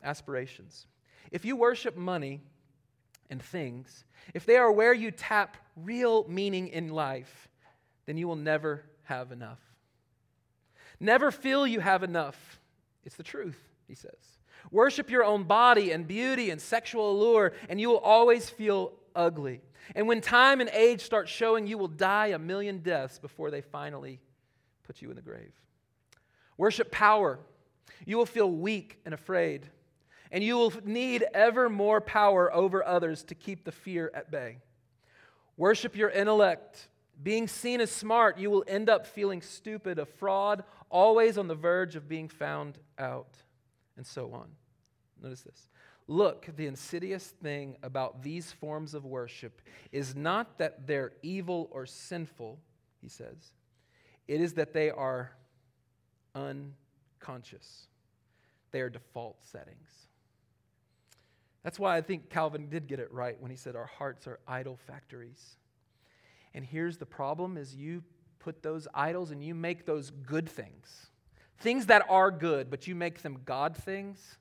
[0.03, 0.87] aspirations.
[1.31, 2.41] If you worship money
[3.29, 7.49] and things, if they are where you tap real meaning in life,
[8.05, 9.59] then you will never have enough.
[10.99, 12.59] Never feel you have enough.
[13.03, 14.11] It's the truth, he says.
[14.71, 19.61] Worship your own body and beauty and sexual allure, and you will always feel ugly.
[19.95, 23.61] And when time and age start showing, you will die a million deaths before they
[23.61, 24.19] finally
[24.83, 25.53] put you in the grave.
[26.57, 27.39] Worship power.
[28.05, 29.67] You will feel weak and afraid,
[30.31, 34.57] and you will need ever more power over others to keep the fear at bay.
[35.57, 36.87] Worship your intellect.
[37.21, 41.55] Being seen as smart, you will end up feeling stupid, a fraud, always on the
[41.55, 43.37] verge of being found out,
[43.95, 44.49] and so on.
[45.21, 45.69] Notice this.
[46.07, 49.61] Look, the insidious thing about these forms of worship
[49.91, 52.59] is not that they're evil or sinful,
[53.01, 53.53] he says,
[54.27, 55.31] it is that they are
[56.35, 57.87] unconscious.
[58.71, 59.89] They are default settings.
[61.65, 64.39] That's why I think Calvin did get it right when he said our hearts are
[64.47, 65.55] idol factories.
[66.53, 68.03] And here's the problem is you
[68.37, 71.07] put those idols and you make those good things.
[71.57, 74.37] Things that are good, but you make them God things,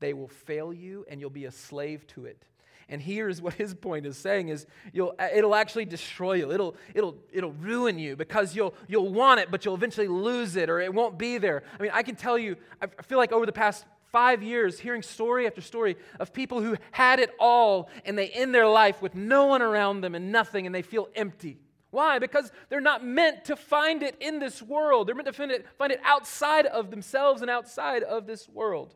[0.00, 2.46] they will fail you and you'll be a slave to it.
[2.88, 6.52] And here's what his point is saying is you'll, it'll actually destroy you.
[6.52, 10.70] It'll, it'll, it'll ruin you because you'll, you'll want it, but you'll eventually lose it
[10.70, 11.64] or it won't be there.
[11.78, 13.84] I mean, I can tell you, I feel like over the past
[14.16, 18.54] five years hearing story after story of people who had it all and they end
[18.54, 21.58] their life with no one around them and nothing and they feel empty.
[21.90, 22.18] Why?
[22.18, 25.06] Because they're not meant to find it in this world.
[25.06, 28.94] They're meant to find it, find it outside of themselves and outside of this world.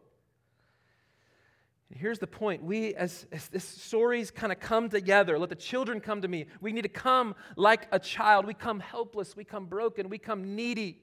[1.95, 2.65] Here's the point.
[2.65, 6.47] We, as, as this stories kind of come together, let the children come to me.
[6.63, 8.47] We need to come like a child.
[8.47, 9.37] We come helpless.
[9.37, 10.09] We come broken.
[10.09, 11.03] We come needy.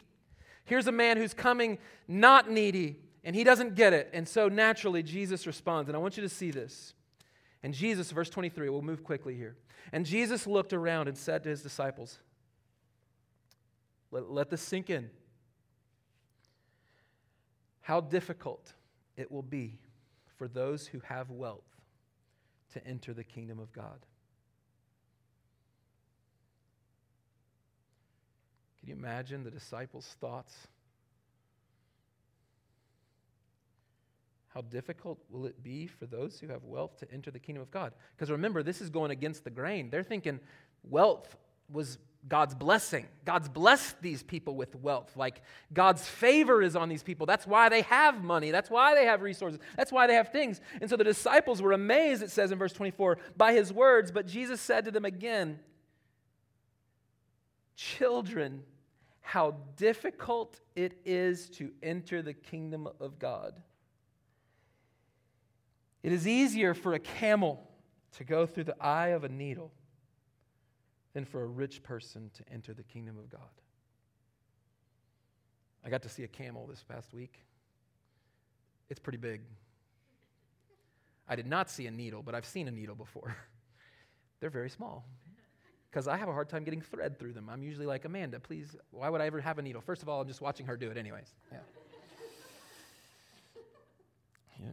[0.65, 2.97] Here's a man who's coming not needy,
[3.27, 4.09] and he doesn't get it.
[4.13, 5.89] And so naturally, Jesus responds.
[5.89, 6.93] And I want you to see this.
[7.61, 9.57] And Jesus, verse 23, we'll move quickly here.
[9.91, 12.19] And Jesus looked around and said to his disciples,
[14.11, 15.09] Let, let this sink in.
[17.81, 18.71] How difficult
[19.17, 19.77] it will be
[20.37, 21.67] for those who have wealth
[22.75, 24.05] to enter the kingdom of God.
[28.79, 30.69] Can you imagine the disciples' thoughts?
[34.57, 37.69] How difficult will it be for those who have wealth to enter the kingdom of
[37.69, 37.93] God?
[38.15, 39.91] Because remember, this is going against the grain.
[39.91, 40.39] They're thinking
[40.83, 41.37] wealth
[41.71, 43.05] was God's blessing.
[43.23, 45.15] God's blessed these people with wealth.
[45.15, 47.27] Like God's favor is on these people.
[47.27, 48.49] That's why they have money.
[48.49, 49.59] That's why they have resources.
[49.75, 50.59] That's why they have things.
[50.81, 54.11] And so the disciples were amazed, it says in verse 24, by his words.
[54.11, 55.59] But Jesus said to them again,
[57.75, 58.63] Children,
[59.21, 63.61] how difficult it is to enter the kingdom of God.
[66.07, 67.61] It is easier for a camel
[68.13, 69.73] to go through the eye of a needle
[71.11, 73.41] than for a rich person to enter the kingdom of God.
[75.83, 77.43] I got to see a camel this past week.
[78.89, 79.41] It's pretty big.
[81.27, 83.35] I did not see a needle, but I've seen a needle before.
[84.39, 85.03] They're very small
[85.91, 87.49] because I have a hard time getting thread through them.
[87.49, 89.81] I'm usually like, Amanda, please, why would I ever have a needle?
[89.81, 91.35] First of all, I'm just watching her do it, anyways.
[91.51, 91.57] Yeah.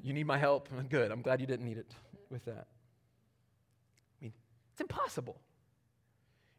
[0.03, 0.68] You need my help?
[0.89, 1.11] Good.
[1.11, 1.95] I'm glad you didn't need it
[2.30, 2.66] with that.
[4.20, 4.32] I mean,
[4.72, 5.41] it's impossible.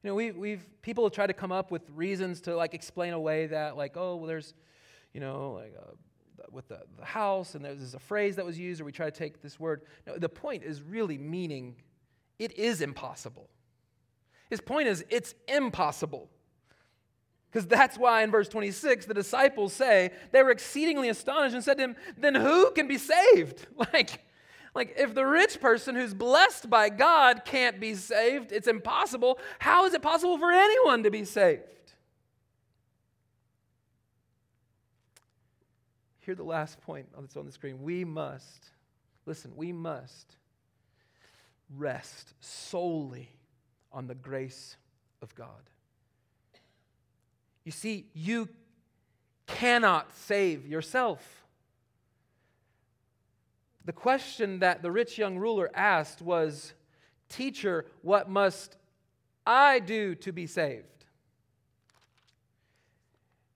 [0.03, 3.13] You know, we, we've, people have tried to come up with reasons to like explain
[3.13, 4.53] away that, like, oh, well, there's,
[5.13, 5.91] you know, like uh,
[6.51, 9.17] with the, the house, and there's a phrase that was used, or we try to
[9.17, 9.82] take this word.
[10.05, 11.76] No, the point is really meaning
[12.38, 13.49] it is impossible.
[14.49, 16.30] His point is it's impossible.
[17.56, 21.78] Because that's why in verse 26, the disciples say, they were exceedingly astonished and said
[21.78, 23.66] to him, Then who can be saved?
[23.93, 24.20] Like,
[24.74, 29.39] like, if the rich person who's blessed by God can't be saved, it's impossible.
[29.60, 31.62] How is it possible for anyone to be saved?
[36.20, 37.82] Hear the last point that's on the screen.
[37.82, 38.66] We must,
[39.26, 40.36] listen, we must
[41.74, 43.30] rest solely
[43.93, 44.76] on the grace
[45.22, 45.70] of God.
[47.66, 48.47] You see, you
[49.47, 51.43] cannot save yourself.
[53.84, 56.74] The question that the rich young ruler asked was,
[57.28, 58.78] Teacher, what must
[59.45, 60.86] I do to be saved?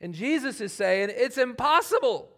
[0.01, 2.29] And Jesus is saying, It's impossible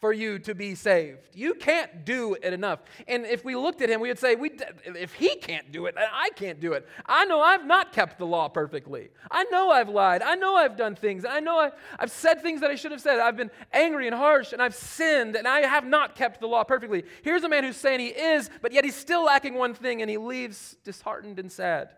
[0.00, 1.18] for you to be saved.
[1.34, 2.80] You can't do it enough.
[3.06, 4.50] And if we looked at him, we would say, we,
[4.86, 6.88] if he can't do it, I can't do it.
[7.04, 9.10] I know I've not kept the law perfectly.
[9.30, 10.22] I know I've lied.
[10.22, 11.26] I know I've done things.
[11.26, 13.18] I know I've, I've said things that I should have said.
[13.18, 16.64] I've been angry and harsh, and I've sinned, and I have not kept the law
[16.64, 17.04] perfectly.
[17.22, 20.10] Here's a man who's saying he is, but yet he's still lacking one thing, and
[20.10, 21.90] he leaves disheartened and sad.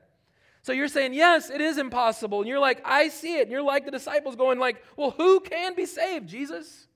[0.62, 2.40] So you're saying, yes, it is impossible.
[2.40, 3.42] And you're like, I see it.
[3.42, 6.86] And you're like the disciples going like, well, who can be saved, Jesus?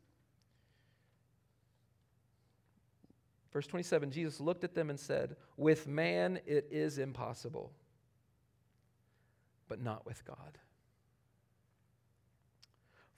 [3.57, 7.73] Verse 27 Jesus looked at them and said, With man it is impossible,
[9.67, 10.59] but not with God.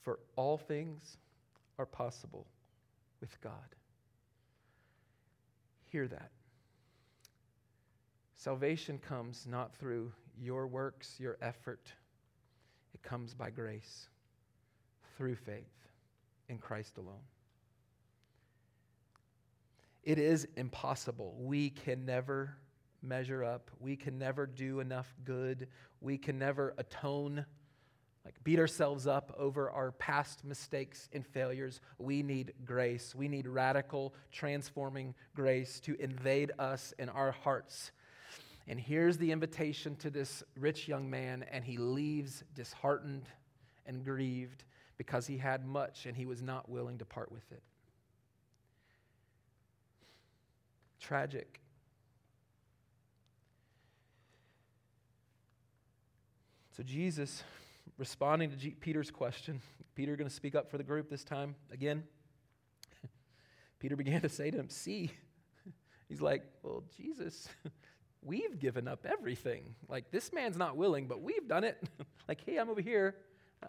[0.00, 1.16] For all things
[1.76, 2.46] are possible
[3.20, 3.74] with God.
[5.86, 6.30] Hear that.
[8.36, 11.92] Salvation comes not through your works, your effort,
[12.94, 14.06] it comes by grace
[15.16, 15.88] through faith
[16.48, 17.26] in Christ alone.
[20.08, 21.36] It is impossible.
[21.38, 22.56] We can never
[23.02, 23.70] measure up.
[23.78, 25.68] We can never do enough good.
[26.00, 27.44] We can never atone,
[28.24, 31.82] like beat ourselves up over our past mistakes and failures.
[31.98, 33.14] We need grace.
[33.14, 37.90] We need radical, transforming grace to invade us in our hearts.
[38.66, 43.28] And here's the invitation to this rich young man, and he leaves disheartened
[43.84, 44.64] and grieved
[44.96, 47.62] because he had much and he was not willing to part with it.
[50.98, 51.60] Tragic.
[56.76, 57.42] So, Jesus,
[57.96, 59.60] responding to G- Peter's question,
[59.94, 62.04] Peter going to speak up for the group this time again.
[63.80, 65.10] Peter began to say to him, See,
[66.08, 67.48] he's like, Well, Jesus,
[68.22, 69.74] we've given up everything.
[69.88, 71.82] Like, this man's not willing, but we've done it.
[72.28, 73.16] like, hey, I'm over here.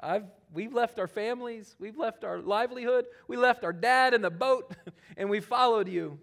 [0.01, 4.30] I've, we've left our families, we've left our livelihood, we left our dad in the
[4.30, 4.75] boat,
[5.17, 6.19] and we followed you.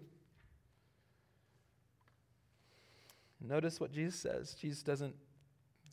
[3.41, 4.55] Notice what Jesus says.
[4.59, 5.15] Jesus doesn't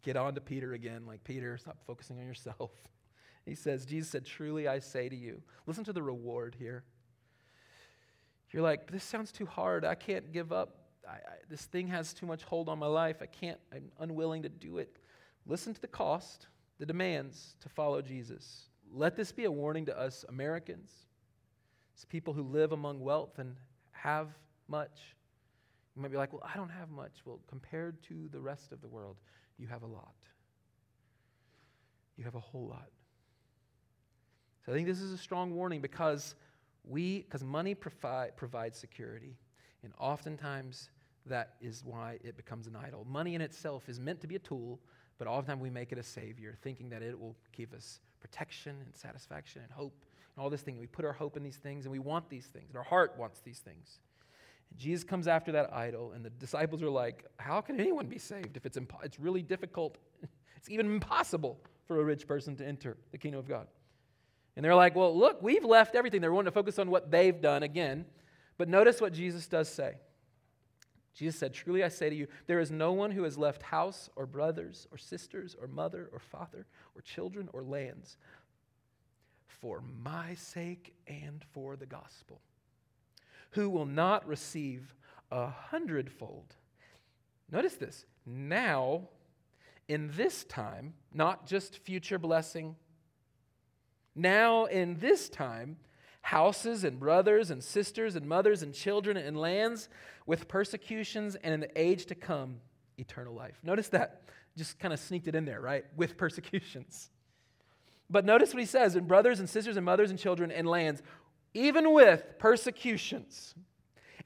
[0.03, 2.71] get on to Peter again, like, Peter, stop focusing on yourself.
[3.47, 5.43] He says, Jesus said, Truly I say to you.
[5.67, 6.83] Listen to the reward here.
[8.55, 9.85] You're like, this sounds too hard.
[9.85, 10.79] I can't give up.
[11.07, 11.19] I, I,
[11.51, 13.17] this thing has too much hold on my life.
[13.21, 14.97] I can't, I'm unwilling to do it.
[15.45, 16.47] Listen to the cost,
[16.79, 18.69] the demands to follow Jesus.
[18.93, 20.91] Let this be a warning to us Americans,
[21.99, 23.57] as people who live among wealth and
[23.91, 24.29] have
[24.69, 25.17] much.
[25.97, 27.13] You might be like, well, I don't have much.
[27.25, 29.17] Well, compared to the rest of the world,
[29.59, 30.15] you have a lot.
[32.17, 32.91] You have a whole lot.
[34.65, 36.35] So I think this is a strong warning because
[36.85, 39.37] we, because money provi- provides security,
[39.83, 40.91] and oftentimes
[41.27, 43.07] that is why it becomes an idol.
[43.09, 44.81] Money in itself is meant to be a tool,
[45.19, 48.97] but oftentimes we make it a savior, thinking that it will give us protection and
[48.97, 49.95] satisfaction and hope
[50.35, 50.79] and all this thing.
[50.79, 53.15] We put our hope in these things and we want these things, and our heart
[53.19, 54.01] wants these things.
[54.71, 58.19] And Jesus comes after that idol, and the disciples are like, How can anyone be
[58.19, 59.99] saved if it's, impo- it's really difficult?
[60.57, 63.67] it's even impossible for a rich person to enter the kingdom of God.
[64.57, 66.21] And they're like, Well, look, we've left everything.
[66.21, 68.05] They're wanting to focus on what they've done again.
[68.57, 69.95] But notice what Jesus does say.
[71.15, 74.11] Jesus said, Truly I say to you, there is no one who has left house
[74.17, 78.17] or brothers or sisters or mother or father or children or lands
[79.65, 82.41] for my sake and for the gospel,
[83.55, 84.95] who will not receive
[85.31, 86.55] a hundredfold.
[87.51, 89.09] Notice this now,
[89.89, 92.77] in this time, not just future blessing,
[94.15, 95.77] now in this time,
[96.23, 99.89] houses and brothers and sisters and mothers and children and lands
[100.27, 102.57] with persecutions and in the age to come,
[102.97, 103.59] eternal life.
[103.63, 104.23] Notice that.
[104.57, 105.85] Just kind of sneaked it in there, right?
[105.97, 107.11] With persecutions.
[108.09, 111.03] But notice what he says in brothers and sisters and mothers and children and lands,
[111.55, 113.55] even with persecutions.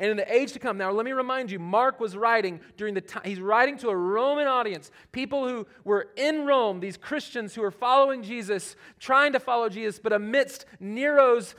[0.00, 2.94] And in the age to come, now let me remind you, Mark was writing during
[2.94, 7.54] the time, he's writing to a Roman audience, people who were in Rome, these Christians
[7.54, 11.56] who were following Jesus, trying to follow Jesus, but amidst Nero's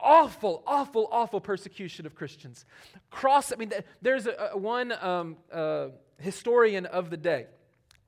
[0.00, 2.66] awful, awful, awful persecution of Christians.
[3.10, 5.88] Cross, I mean, there's a, a one um, uh,
[6.18, 7.46] historian of the day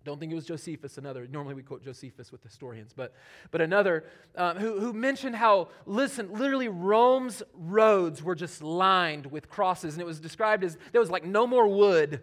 [0.07, 1.27] don't think it was Josephus, another.
[1.27, 3.13] Normally we quote Josephus with historians, but,
[3.51, 4.05] but another
[4.37, 10.01] um, who, who mentioned how, listen, literally Rome's roads were just lined with crosses, and
[10.01, 12.23] it was described as there was like no more wood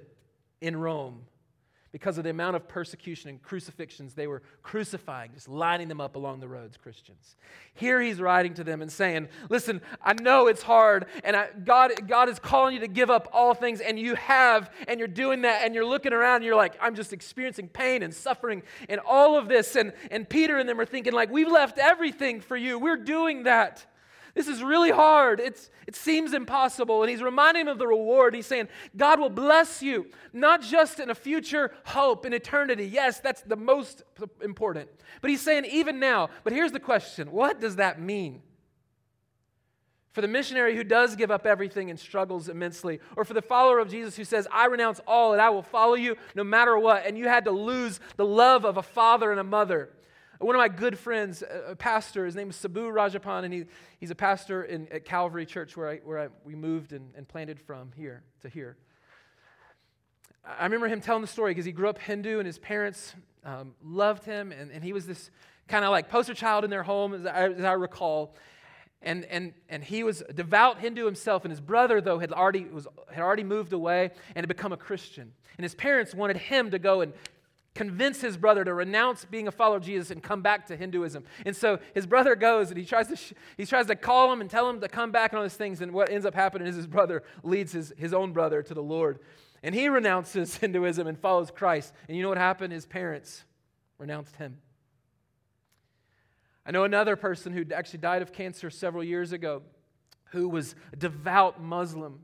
[0.62, 1.26] in Rome
[1.94, 6.16] because of the amount of persecution and crucifixions they were crucifying, just lining them up
[6.16, 7.36] along the roads, Christians.
[7.76, 11.91] Here he's writing to them and saying, Listen, I know it's hard, and I, God,
[12.08, 15.44] God is calling you to give up all things, and you have, and you're doing
[15.44, 19.00] that, and you're looking around, and you're like, I'm just experiencing pain and suffering and
[19.00, 19.76] all of this.
[19.76, 22.80] And, and Peter and them are thinking, like, we've left everything for you.
[22.80, 23.86] We're doing that.
[24.34, 25.40] This is really hard.
[25.40, 27.04] It's, it seems impossible.
[27.04, 28.34] And he's reminding him of the reward.
[28.34, 28.68] He's saying,
[28.98, 32.86] God will bless you, not just in a future hope in eternity.
[32.86, 34.02] Yes, that's the most
[34.42, 34.90] important.
[35.22, 36.30] But he's saying, even now.
[36.44, 38.42] But here's the question what does that mean?
[40.14, 43.80] For the missionary who does give up everything and struggles immensely, or for the follower
[43.80, 47.06] of Jesus who says, I renounce all and I will follow you no matter what,
[47.06, 49.90] and you had to lose the love of a father and a mother
[50.40, 53.66] one of my good friends, a pastor, his name is Sabu Rajapan, and he,
[54.00, 57.28] he's a pastor in, at Calvary Church where, I, where I, we moved and, and
[57.28, 58.78] planted from here to here.
[60.46, 63.16] I remember him telling the story because he grew up Hindu and his parents
[63.46, 65.30] um, loved him, and, and he was this
[65.68, 68.36] kind of like poster child in their home, as I, as I recall.
[69.02, 72.66] And, and, and he was a devout Hindu himself, and his brother, though, had already,
[72.66, 75.34] was, had already moved away and had become a Christian.
[75.58, 77.14] And his parents wanted him to go and
[77.76, 81.24] convince his brother to renounce being a follower of Jesus and come back to Hinduism.
[81.46, 84.42] And so his brother goes and he tries to, sh- he tries to call him
[84.42, 85.82] and tell him to come back and all these things.
[85.82, 88.84] And what ends up happening is his brother leads his, his own brother to the
[88.84, 89.20] Lord.
[89.64, 91.94] And he renounces Hinduism and follows Christ.
[92.08, 92.74] And you know what happened?
[92.74, 93.44] His parents
[93.98, 94.58] renounced him.
[96.66, 99.64] I know another person who actually died of cancer several years ago
[100.26, 102.20] who was a devout Muslim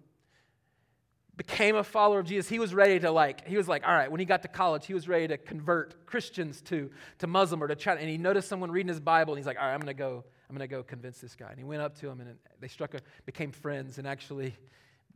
[1.39, 4.11] became a follower of Jesus, he was ready to like, he was like, all right,
[4.11, 7.69] when he got to college, he was ready to convert Christians to, to Muslim or
[7.69, 8.01] to China.
[8.01, 9.93] And he noticed someone reading his Bible, and he's like, all right, I'm going to
[9.93, 11.47] go, I'm going to go convince this guy.
[11.49, 13.99] And he went up to him, and they struck a, became friends.
[13.99, 14.53] And actually,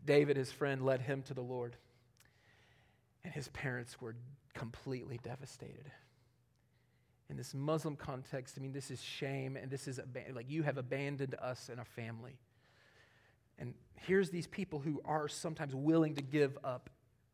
[0.06, 1.76] David, his friend, led him to the Lord.
[3.26, 4.16] And his parents were
[4.54, 5.92] completely devastated.
[7.30, 10.00] In this Muslim context, I mean, this is shame, and this is
[10.34, 12.38] like you have abandoned us and our family.
[13.64, 16.90] And here's these people who are sometimes willing to give up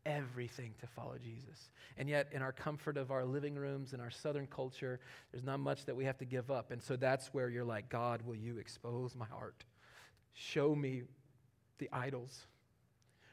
[0.06, 1.70] everything to follow Jesus.
[1.98, 5.00] And yet, in our comfort of our living rooms and our southern culture,
[5.32, 6.70] there's not much that we have to give up.
[6.70, 9.64] And so that's where you're like, God, will you expose my heart?
[10.34, 11.02] Show me
[11.78, 12.46] the idols.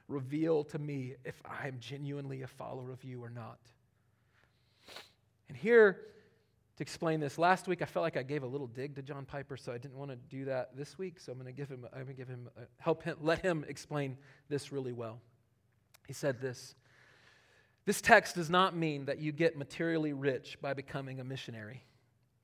[0.08, 3.60] reveal to me if I am genuinely a follower of you or not.
[5.50, 6.00] And here,
[6.78, 9.26] to explain this, last week I felt like I gave a little dig to John
[9.26, 11.20] Piper, so I didn't want to do that this week.
[11.20, 13.40] So I'm going to give him, I'm going to give him, uh, help him, let
[13.40, 14.16] him explain
[14.48, 15.20] this really well.
[16.06, 16.76] He said this
[17.86, 21.84] This text does not mean that you get materially rich by becoming a missionary,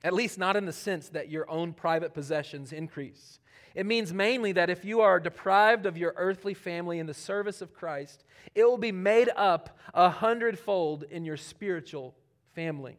[0.03, 3.39] at least not in the sense that your own private possessions increase.
[3.75, 7.61] It means mainly that if you are deprived of your earthly family in the service
[7.61, 8.23] of Christ,
[8.53, 12.15] it will be made up a hundredfold in your spiritual
[12.53, 12.97] family,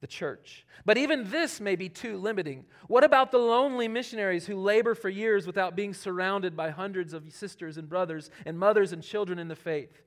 [0.00, 0.66] the church.
[0.84, 2.64] But even this may be too limiting.
[2.86, 7.32] What about the lonely missionaries who labor for years without being surrounded by hundreds of
[7.32, 10.02] sisters and brothers and mothers and children in the faith?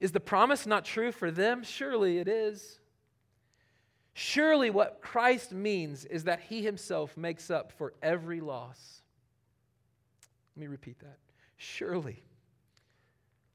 [0.00, 1.62] Is the promise not true for them?
[1.62, 2.80] Surely it is.
[4.14, 9.02] Surely what Christ means is that he himself makes up for every loss.
[10.56, 11.18] Let me repeat that.
[11.56, 12.24] Surely,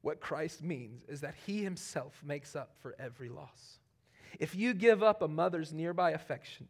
[0.02, 3.80] what Christ means is that he himself makes up for every loss.
[4.40, 6.68] If you give up a mother's nearby affection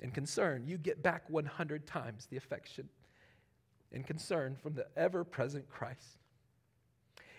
[0.00, 2.88] and concern, you get back 100 times the affection
[3.92, 6.18] and concern from the ever present Christ.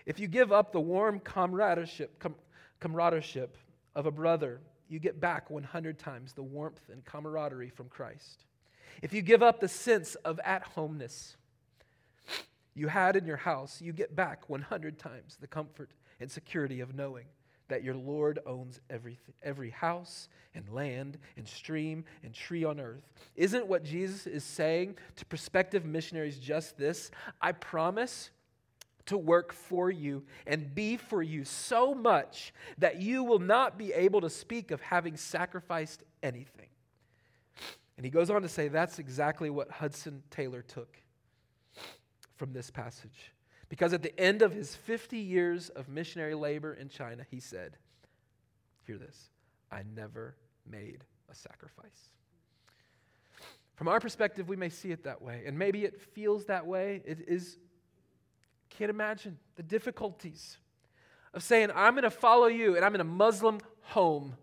[0.06, 2.34] If you give up the warm comradeship, com-
[3.94, 8.44] of a brother, you get back 100 times the warmth and camaraderie from Christ.
[9.02, 11.36] If you give up the sense of at homeness
[12.74, 15.90] you had in your house, you get back 100 times the comfort
[16.20, 17.26] and security of knowing
[17.68, 23.12] that your Lord owns everything, every house and land and stream and tree on earth.
[23.36, 27.10] Isn't what Jesus is saying to prospective missionaries just this?
[27.40, 28.30] I promise
[29.06, 33.92] to work for you and be for you so much that you will not be
[33.92, 36.66] able to speak of having sacrificed anything.
[37.96, 40.96] And he goes on to say that's exactly what Hudson Taylor took
[42.36, 43.32] from this passage.
[43.68, 47.76] Because at the end of his 50 years of missionary labor in China, he said,
[48.86, 49.30] Hear this,
[49.70, 50.34] I never
[50.66, 52.10] made a sacrifice.
[53.76, 57.02] From our perspective, we may see it that way, and maybe it feels that way.
[57.04, 57.58] It is,
[58.70, 60.56] can't imagine the difficulties
[61.34, 64.36] of saying, I'm going to follow you, and I'm in a Muslim home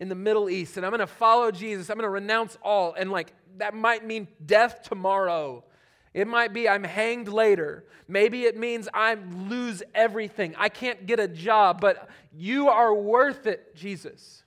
[0.00, 1.88] in the Middle East, and I'm going to follow Jesus.
[1.88, 2.92] I'm going to renounce all.
[2.92, 5.64] And like, that might mean death tomorrow.
[6.14, 7.84] It might be I'm hanged later.
[8.06, 10.54] Maybe it means I lose everything.
[10.58, 14.42] I can't get a job, but you are worth it, Jesus.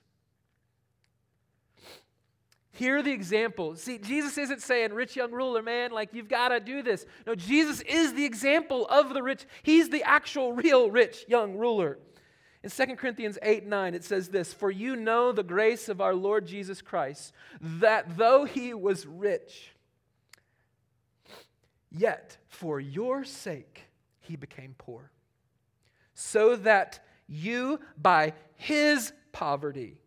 [2.76, 3.74] Hear the example.
[3.74, 7.06] See, Jesus isn't saying, rich young ruler, man, like you've got to do this.
[7.26, 9.46] No, Jesus is the example of the rich.
[9.62, 11.98] He's the actual, real rich young ruler.
[12.62, 16.14] In 2 Corinthians 8 9, it says this For you know the grace of our
[16.14, 19.70] Lord Jesus Christ, that though he was rich,
[21.96, 23.84] yet for your sake
[24.20, 25.10] he became poor,
[26.14, 29.98] so that you by his poverty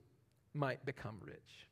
[0.54, 1.68] might become rich.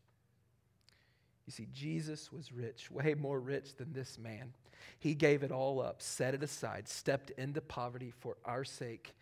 [1.46, 4.54] You see, Jesus was rich, way more rich than this man.
[5.00, 9.14] He gave it all up, set it aside, stepped into poverty for our sake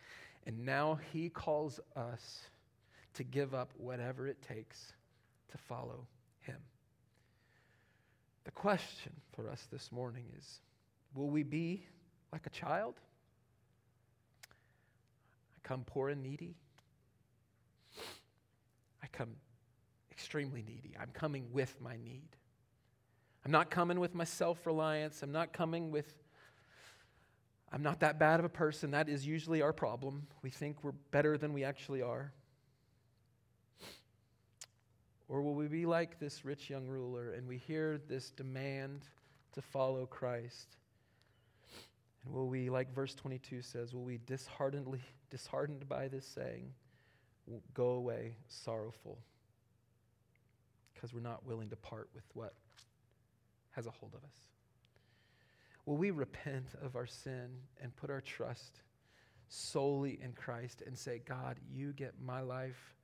[0.46, 2.50] and now he calls us
[3.16, 4.94] to give up whatever it takes
[5.52, 6.08] to follow
[6.42, 6.58] him.
[8.44, 10.60] The question for us this morning is
[11.16, 11.86] will we be
[12.32, 12.96] like a child?
[14.48, 16.56] I come poor and needy.
[19.02, 19.30] I come
[20.12, 20.96] extremely needy.
[21.00, 22.30] I'm coming with my need.
[23.46, 25.24] I'm not coming with my self reliance.
[25.24, 26.14] I'm not coming with
[27.72, 28.92] I'm not that bad of a person.
[28.92, 30.28] That is usually our problem.
[30.42, 32.32] We think we're better than we actually are.
[35.28, 39.02] Or will we be like this rich young ruler and we hear this demand
[39.54, 40.78] to follow Christ?
[42.26, 46.72] And will we, like verse 22 says, will we disheartenedly, disheartened by this saying,
[47.74, 49.20] go away sorrowful?
[50.94, 52.54] Because we're not willing to part with what
[53.72, 54.38] has a hold of us.
[55.86, 57.50] Will we repent of our sin
[57.82, 58.82] and put our trust
[59.50, 62.96] solely in Christ and say, God, you get my life,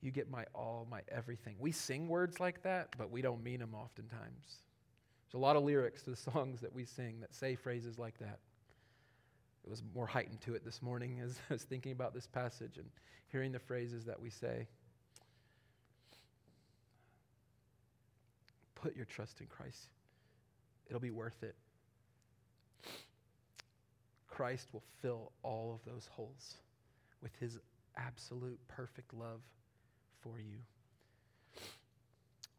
[0.00, 1.56] you get my all, my everything?
[1.58, 4.62] We sing words like that, but we don't mean them oftentimes.
[5.26, 8.18] There's a lot of lyrics to the songs that we sing that say phrases like
[8.18, 8.38] that.
[9.64, 12.78] It was more heightened to it this morning as I was thinking about this passage
[12.78, 12.86] and
[13.28, 14.66] hearing the phrases that we say.
[18.74, 19.88] Put your trust in Christ,
[20.88, 21.54] it'll be worth it.
[24.28, 26.56] Christ will fill all of those holes
[27.22, 27.58] with his
[27.96, 29.40] absolute perfect love
[30.22, 30.58] for you.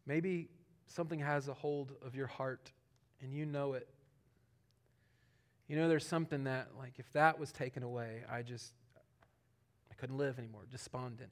[0.06, 0.49] Maybe
[0.88, 2.72] something has a hold of your heart
[3.22, 3.88] and you know it.
[5.74, 8.74] You know, there's something that, like, if that was taken away, I just,
[9.90, 11.32] I couldn't live anymore, despondent.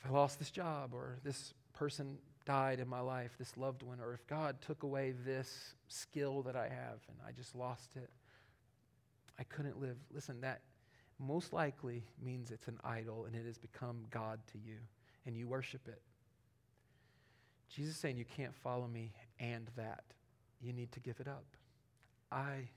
[0.00, 4.00] If I lost this job or this person died in my life, this loved one,
[4.00, 8.08] or if God took away this skill that I have and I just lost it,
[9.38, 9.98] I couldn't live.
[10.14, 10.62] Listen, that
[11.18, 14.78] most likely means it's an idol and it has become God to you
[15.26, 16.00] and you worship it.
[17.68, 20.04] Jesus saying you can't follow me and that.
[20.62, 21.44] You need to give it up.
[22.30, 22.68] I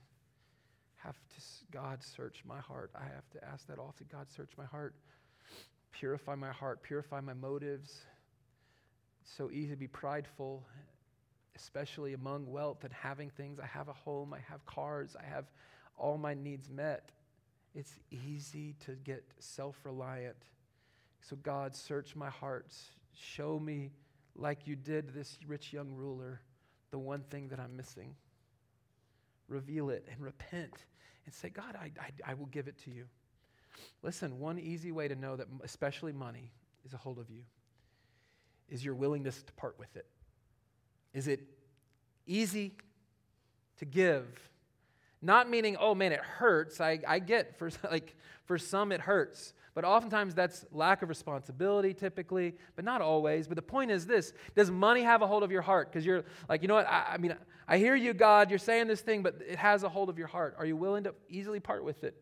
[0.96, 2.90] have to, God, search my heart.
[2.94, 4.94] I have to ask that often God, search my heart.
[5.92, 8.02] Purify my heart, purify my motives.
[9.22, 10.64] It's so easy to be prideful,
[11.54, 13.58] especially among wealth and having things.
[13.60, 15.46] I have a home, I have cars, I have
[15.96, 17.10] all my needs met.
[17.74, 20.36] It's easy to get self reliant.
[21.22, 22.72] So, God, search my heart.
[23.12, 23.92] Show me,
[24.34, 26.40] like you did this rich young ruler,
[26.90, 28.14] the one thing that I'm missing.
[29.48, 30.84] Reveal it and repent
[31.24, 33.04] and say, God, I, I, I will give it to you.
[34.02, 36.52] Listen, one easy way to know that, especially money,
[36.84, 37.42] is a hold of you
[38.68, 40.06] is your willingness to part with it.
[41.12, 41.40] Is it
[42.26, 42.72] easy
[43.78, 44.26] to give?
[45.26, 46.80] Not meaning, oh man, it hurts.
[46.80, 48.14] I, I get for like
[48.44, 49.54] for some it hurts.
[49.74, 53.48] But oftentimes that's lack of responsibility typically, but not always.
[53.48, 55.90] But the point is this does money have a hold of your heart?
[55.90, 56.86] Because you're like, you know what?
[56.86, 57.34] I, I mean,
[57.66, 60.28] I hear you, God, you're saying this thing, but it has a hold of your
[60.28, 60.54] heart.
[60.60, 62.14] Are you willing to easily part with it?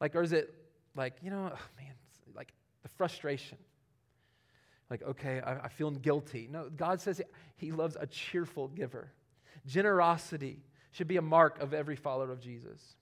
[0.00, 0.52] Like, or is it
[0.96, 1.94] like, you know, oh, man,
[2.34, 3.58] like the frustration?
[4.90, 6.48] Like, okay, I, I'm feeling guilty.
[6.50, 7.22] No, God says
[7.56, 9.12] He loves a cheerful giver.
[9.66, 10.65] Generosity
[10.96, 12.96] should be a mark of every follower of Jesus.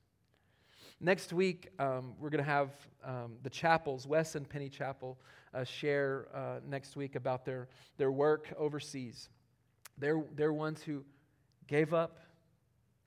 [1.00, 2.70] Next week, um, we're going to have
[3.04, 5.16] um, the chapels, Wes and Penny Chapel,
[5.54, 9.28] uh, share uh, next week about their, their work overseas.
[9.96, 11.04] They're, they're ones who
[11.68, 12.18] gave up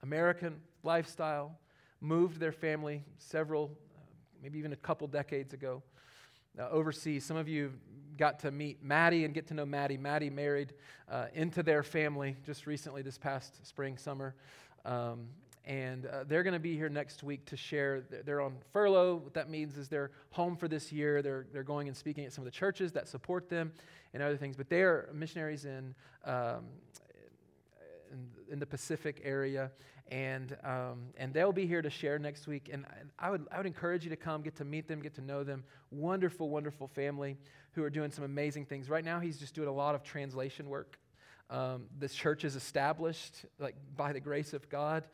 [0.03, 1.59] American lifestyle,
[1.99, 3.99] moved their family several, uh,
[4.41, 5.83] maybe even a couple decades ago,
[6.57, 7.25] uh, overseas.
[7.25, 7.73] Some of you
[8.15, 9.97] got to meet Maddie and get to know Maddie.
[9.97, 10.73] Maddie married
[11.09, 14.33] uh, into their family just recently, this past spring, summer.
[14.87, 15.27] Um,
[15.65, 18.01] and uh, they're going to be here next week to share.
[18.25, 19.17] They're on furlough.
[19.17, 21.21] What that means is they're home for this year.
[21.21, 23.73] They're, they're going and speaking at some of the churches that support them
[24.13, 24.55] and other things.
[24.55, 26.67] But they are missionaries in, um,
[28.13, 29.69] in, in, the Pacific area.
[30.09, 32.69] And, um, and they'll be here to share next week.
[32.71, 32.85] And
[33.19, 35.43] I would, I would encourage you to come, get to meet them, get to know
[35.43, 35.65] them.
[35.91, 37.35] Wonderful, wonderful family
[37.73, 38.89] who are doing some amazing things.
[38.89, 40.97] Right now, he's just doing a lot of translation work.
[41.49, 45.05] Um, this church is established like by the grace of God,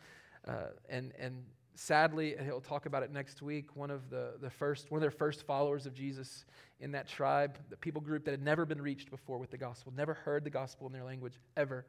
[0.47, 1.43] uh, and and
[1.75, 3.75] sadly, he'll talk about it next week.
[3.75, 6.45] One of the the first one of their first followers of Jesus
[6.79, 9.93] in that tribe, the people group that had never been reached before with the gospel,
[9.95, 11.85] never heard the gospel in their language ever,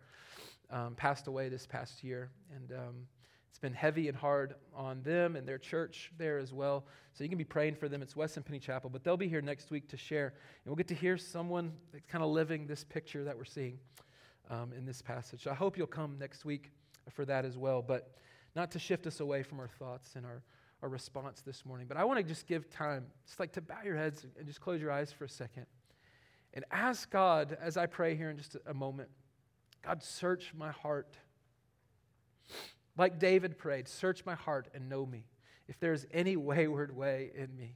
[0.70, 2.72] um, passed away this past year, and.
[2.72, 3.06] Um,
[3.50, 6.86] it's been heavy and hard on them and their church there as well.
[7.12, 8.02] So you can be praying for them.
[8.02, 10.26] It's Wes and Penny Chapel, but they'll be here next week to share.
[10.26, 13.78] And we'll get to hear someone that's kind of living this picture that we're seeing
[14.50, 15.46] um, in this passage.
[15.46, 16.70] I hope you'll come next week
[17.10, 18.12] for that as well, but
[18.54, 20.42] not to shift us away from our thoughts and our,
[20.82, 21.86] our response this morning.
[21.86, 24.60] But I want to just give time, just like to bow your heads and just
[24.60, 25.66] close your eyes for a second
[26.54, 29.10] and ask God, as I pray here in just a moment,
[29.82, 31.16] God, search my heart.
[32.96, 35.24] Like David prayed, search my heart and know me.
[35.66, 37.74] If there's any wayward way in me,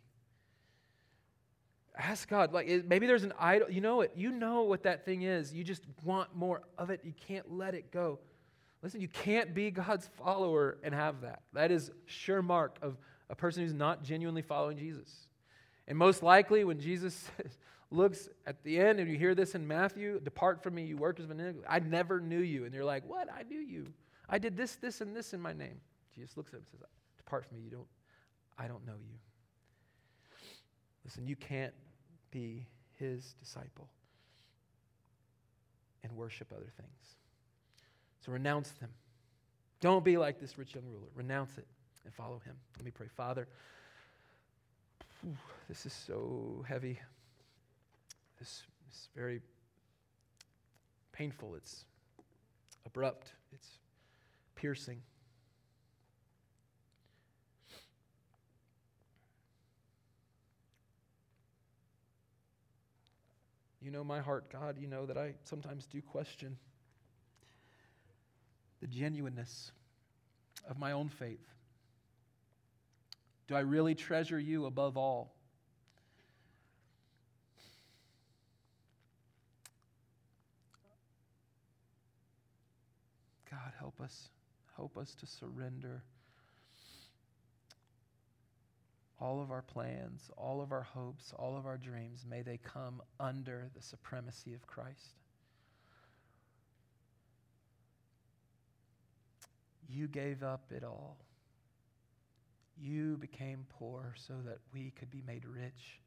[1.98, 2.52] ask God.
[2.52, 3.70] Like maybe there's an idol.
[3.70, 4.12] You know it.
[4.14, 5.52] You know what that thing is.
[5.52, 7.00] You just want more of it.
[7.04, 8.18] You can't let it go.
[8.82, 11.42] Listen, you can't be God's follower and have that.
[11.52, 12.96] That is sure mark of
[13.28, 15.26] a person who's not genuinely following Jesus.
[15.88, 17.28] And most likely, when Jesus
[17.90, 21.24] looks at the end, and you hear this in Matthew, "Depart from me, you workers
[21.24, 21.66] of iniquity.
[21.68, 23.28] I never knew you." And you're like, "What?
[23.32, 23.86] I knew you."
[24.28, 25.80] I did this, this, and this in my name.
[26.14, 27.86] Jesus looks at him and says, Depart from me, you don't,
[28.58, 29.14] I don't know you.
[31.04, 31.72] Listen, you can't
[32.30, 32.66] be
[32.98, 33.88] his disciple
[36.02, 37.16] and worship other things.
[38.24, 38.90] So renounce them.
[39.80, 41.08] Don't be like this rich young ruler.
[41.14, 41.66] Renounce it
[42.04, 42.56] and follow him.
[42.76, 43.06] Let me pray.
[43.16, 43.46] Father,
[45.68, 46.98] this is so heavy.
[48.38, 49.40] This is very
[51.12, 51.54] painful.
[51.56, 51.84] It's
[52.86, 53.32] abrupt.
[53.52, 53.68] It's
[54.54, 55.02] piercing.
[63.88, 64.76] You know my heart, God.
[64.78, 66.58] You know that I sometimes do question
[68.82, 69.72] the genuineness
[70.68, 71.40] of my own faith.
[73.46, 75.32] Do I really treasure you above all?
[83.50, 84.28] God, help us.
[84.76, 86.02] Help us to surrender
[89.20, 92.24] all of our plans, all of our hopes, all of our dreams.
[92.28, 95.14] May they come under the supremacy of Christ.
[99.88, 101.16] You gave up it all.
[102.80, 106.00] You became poor so that we could be made rich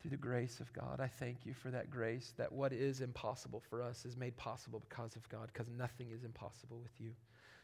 [0.00, 1.00] through the grace of God.
[1.00, 4.82] I thank you for that grace, that what is impossible for us is made possible
[4.88, 7.10] because of God, because nothing is impossible with you.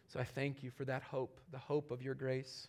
[0.09, 2.69] So I thank you for that hope, the hope of your grace.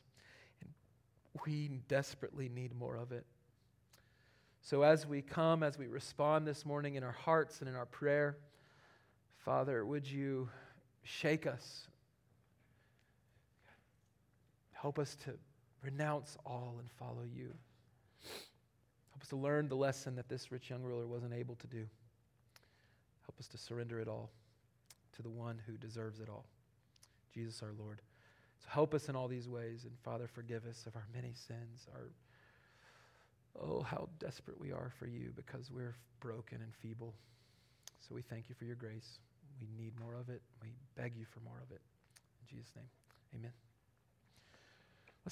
[1.46, 3.26] We desperately need more of it.
[4.62, 7.86] So as we come, as we respond this morning in our hearts and in our
[7.86, 8.38] prayer,
[9.40, 10.50] Father, would you
[11.04, 11.88] shake us
[14.84, 15.32] Help us to
[15.82, 17.54] renounce all and follow you.
[19.12, 21.86] Help us to learn the lesson that this rich young ruler wasn't able to do.
[23.26, 24.30] Help us to surrender it all
[25.16, 26.44] to the one who deserves it all,
[27.34, 28.02] Jesus our Lord.
[28.64, 31.88] So help us in all these ways, and Father, forgive us of our many sins,
[31.94, 32.10] our
[33.62, 37.14] oh, how desperate we are for you because we're broken and feeble.
[38.08, 39.20] So we thank you for your grace.
[39.62, 40.42] We need more of it.
[40.62, 41.82] We beg you for more of it.
[42.42, 42.90] In Jesus' name,
[43.36, 43.73] amen.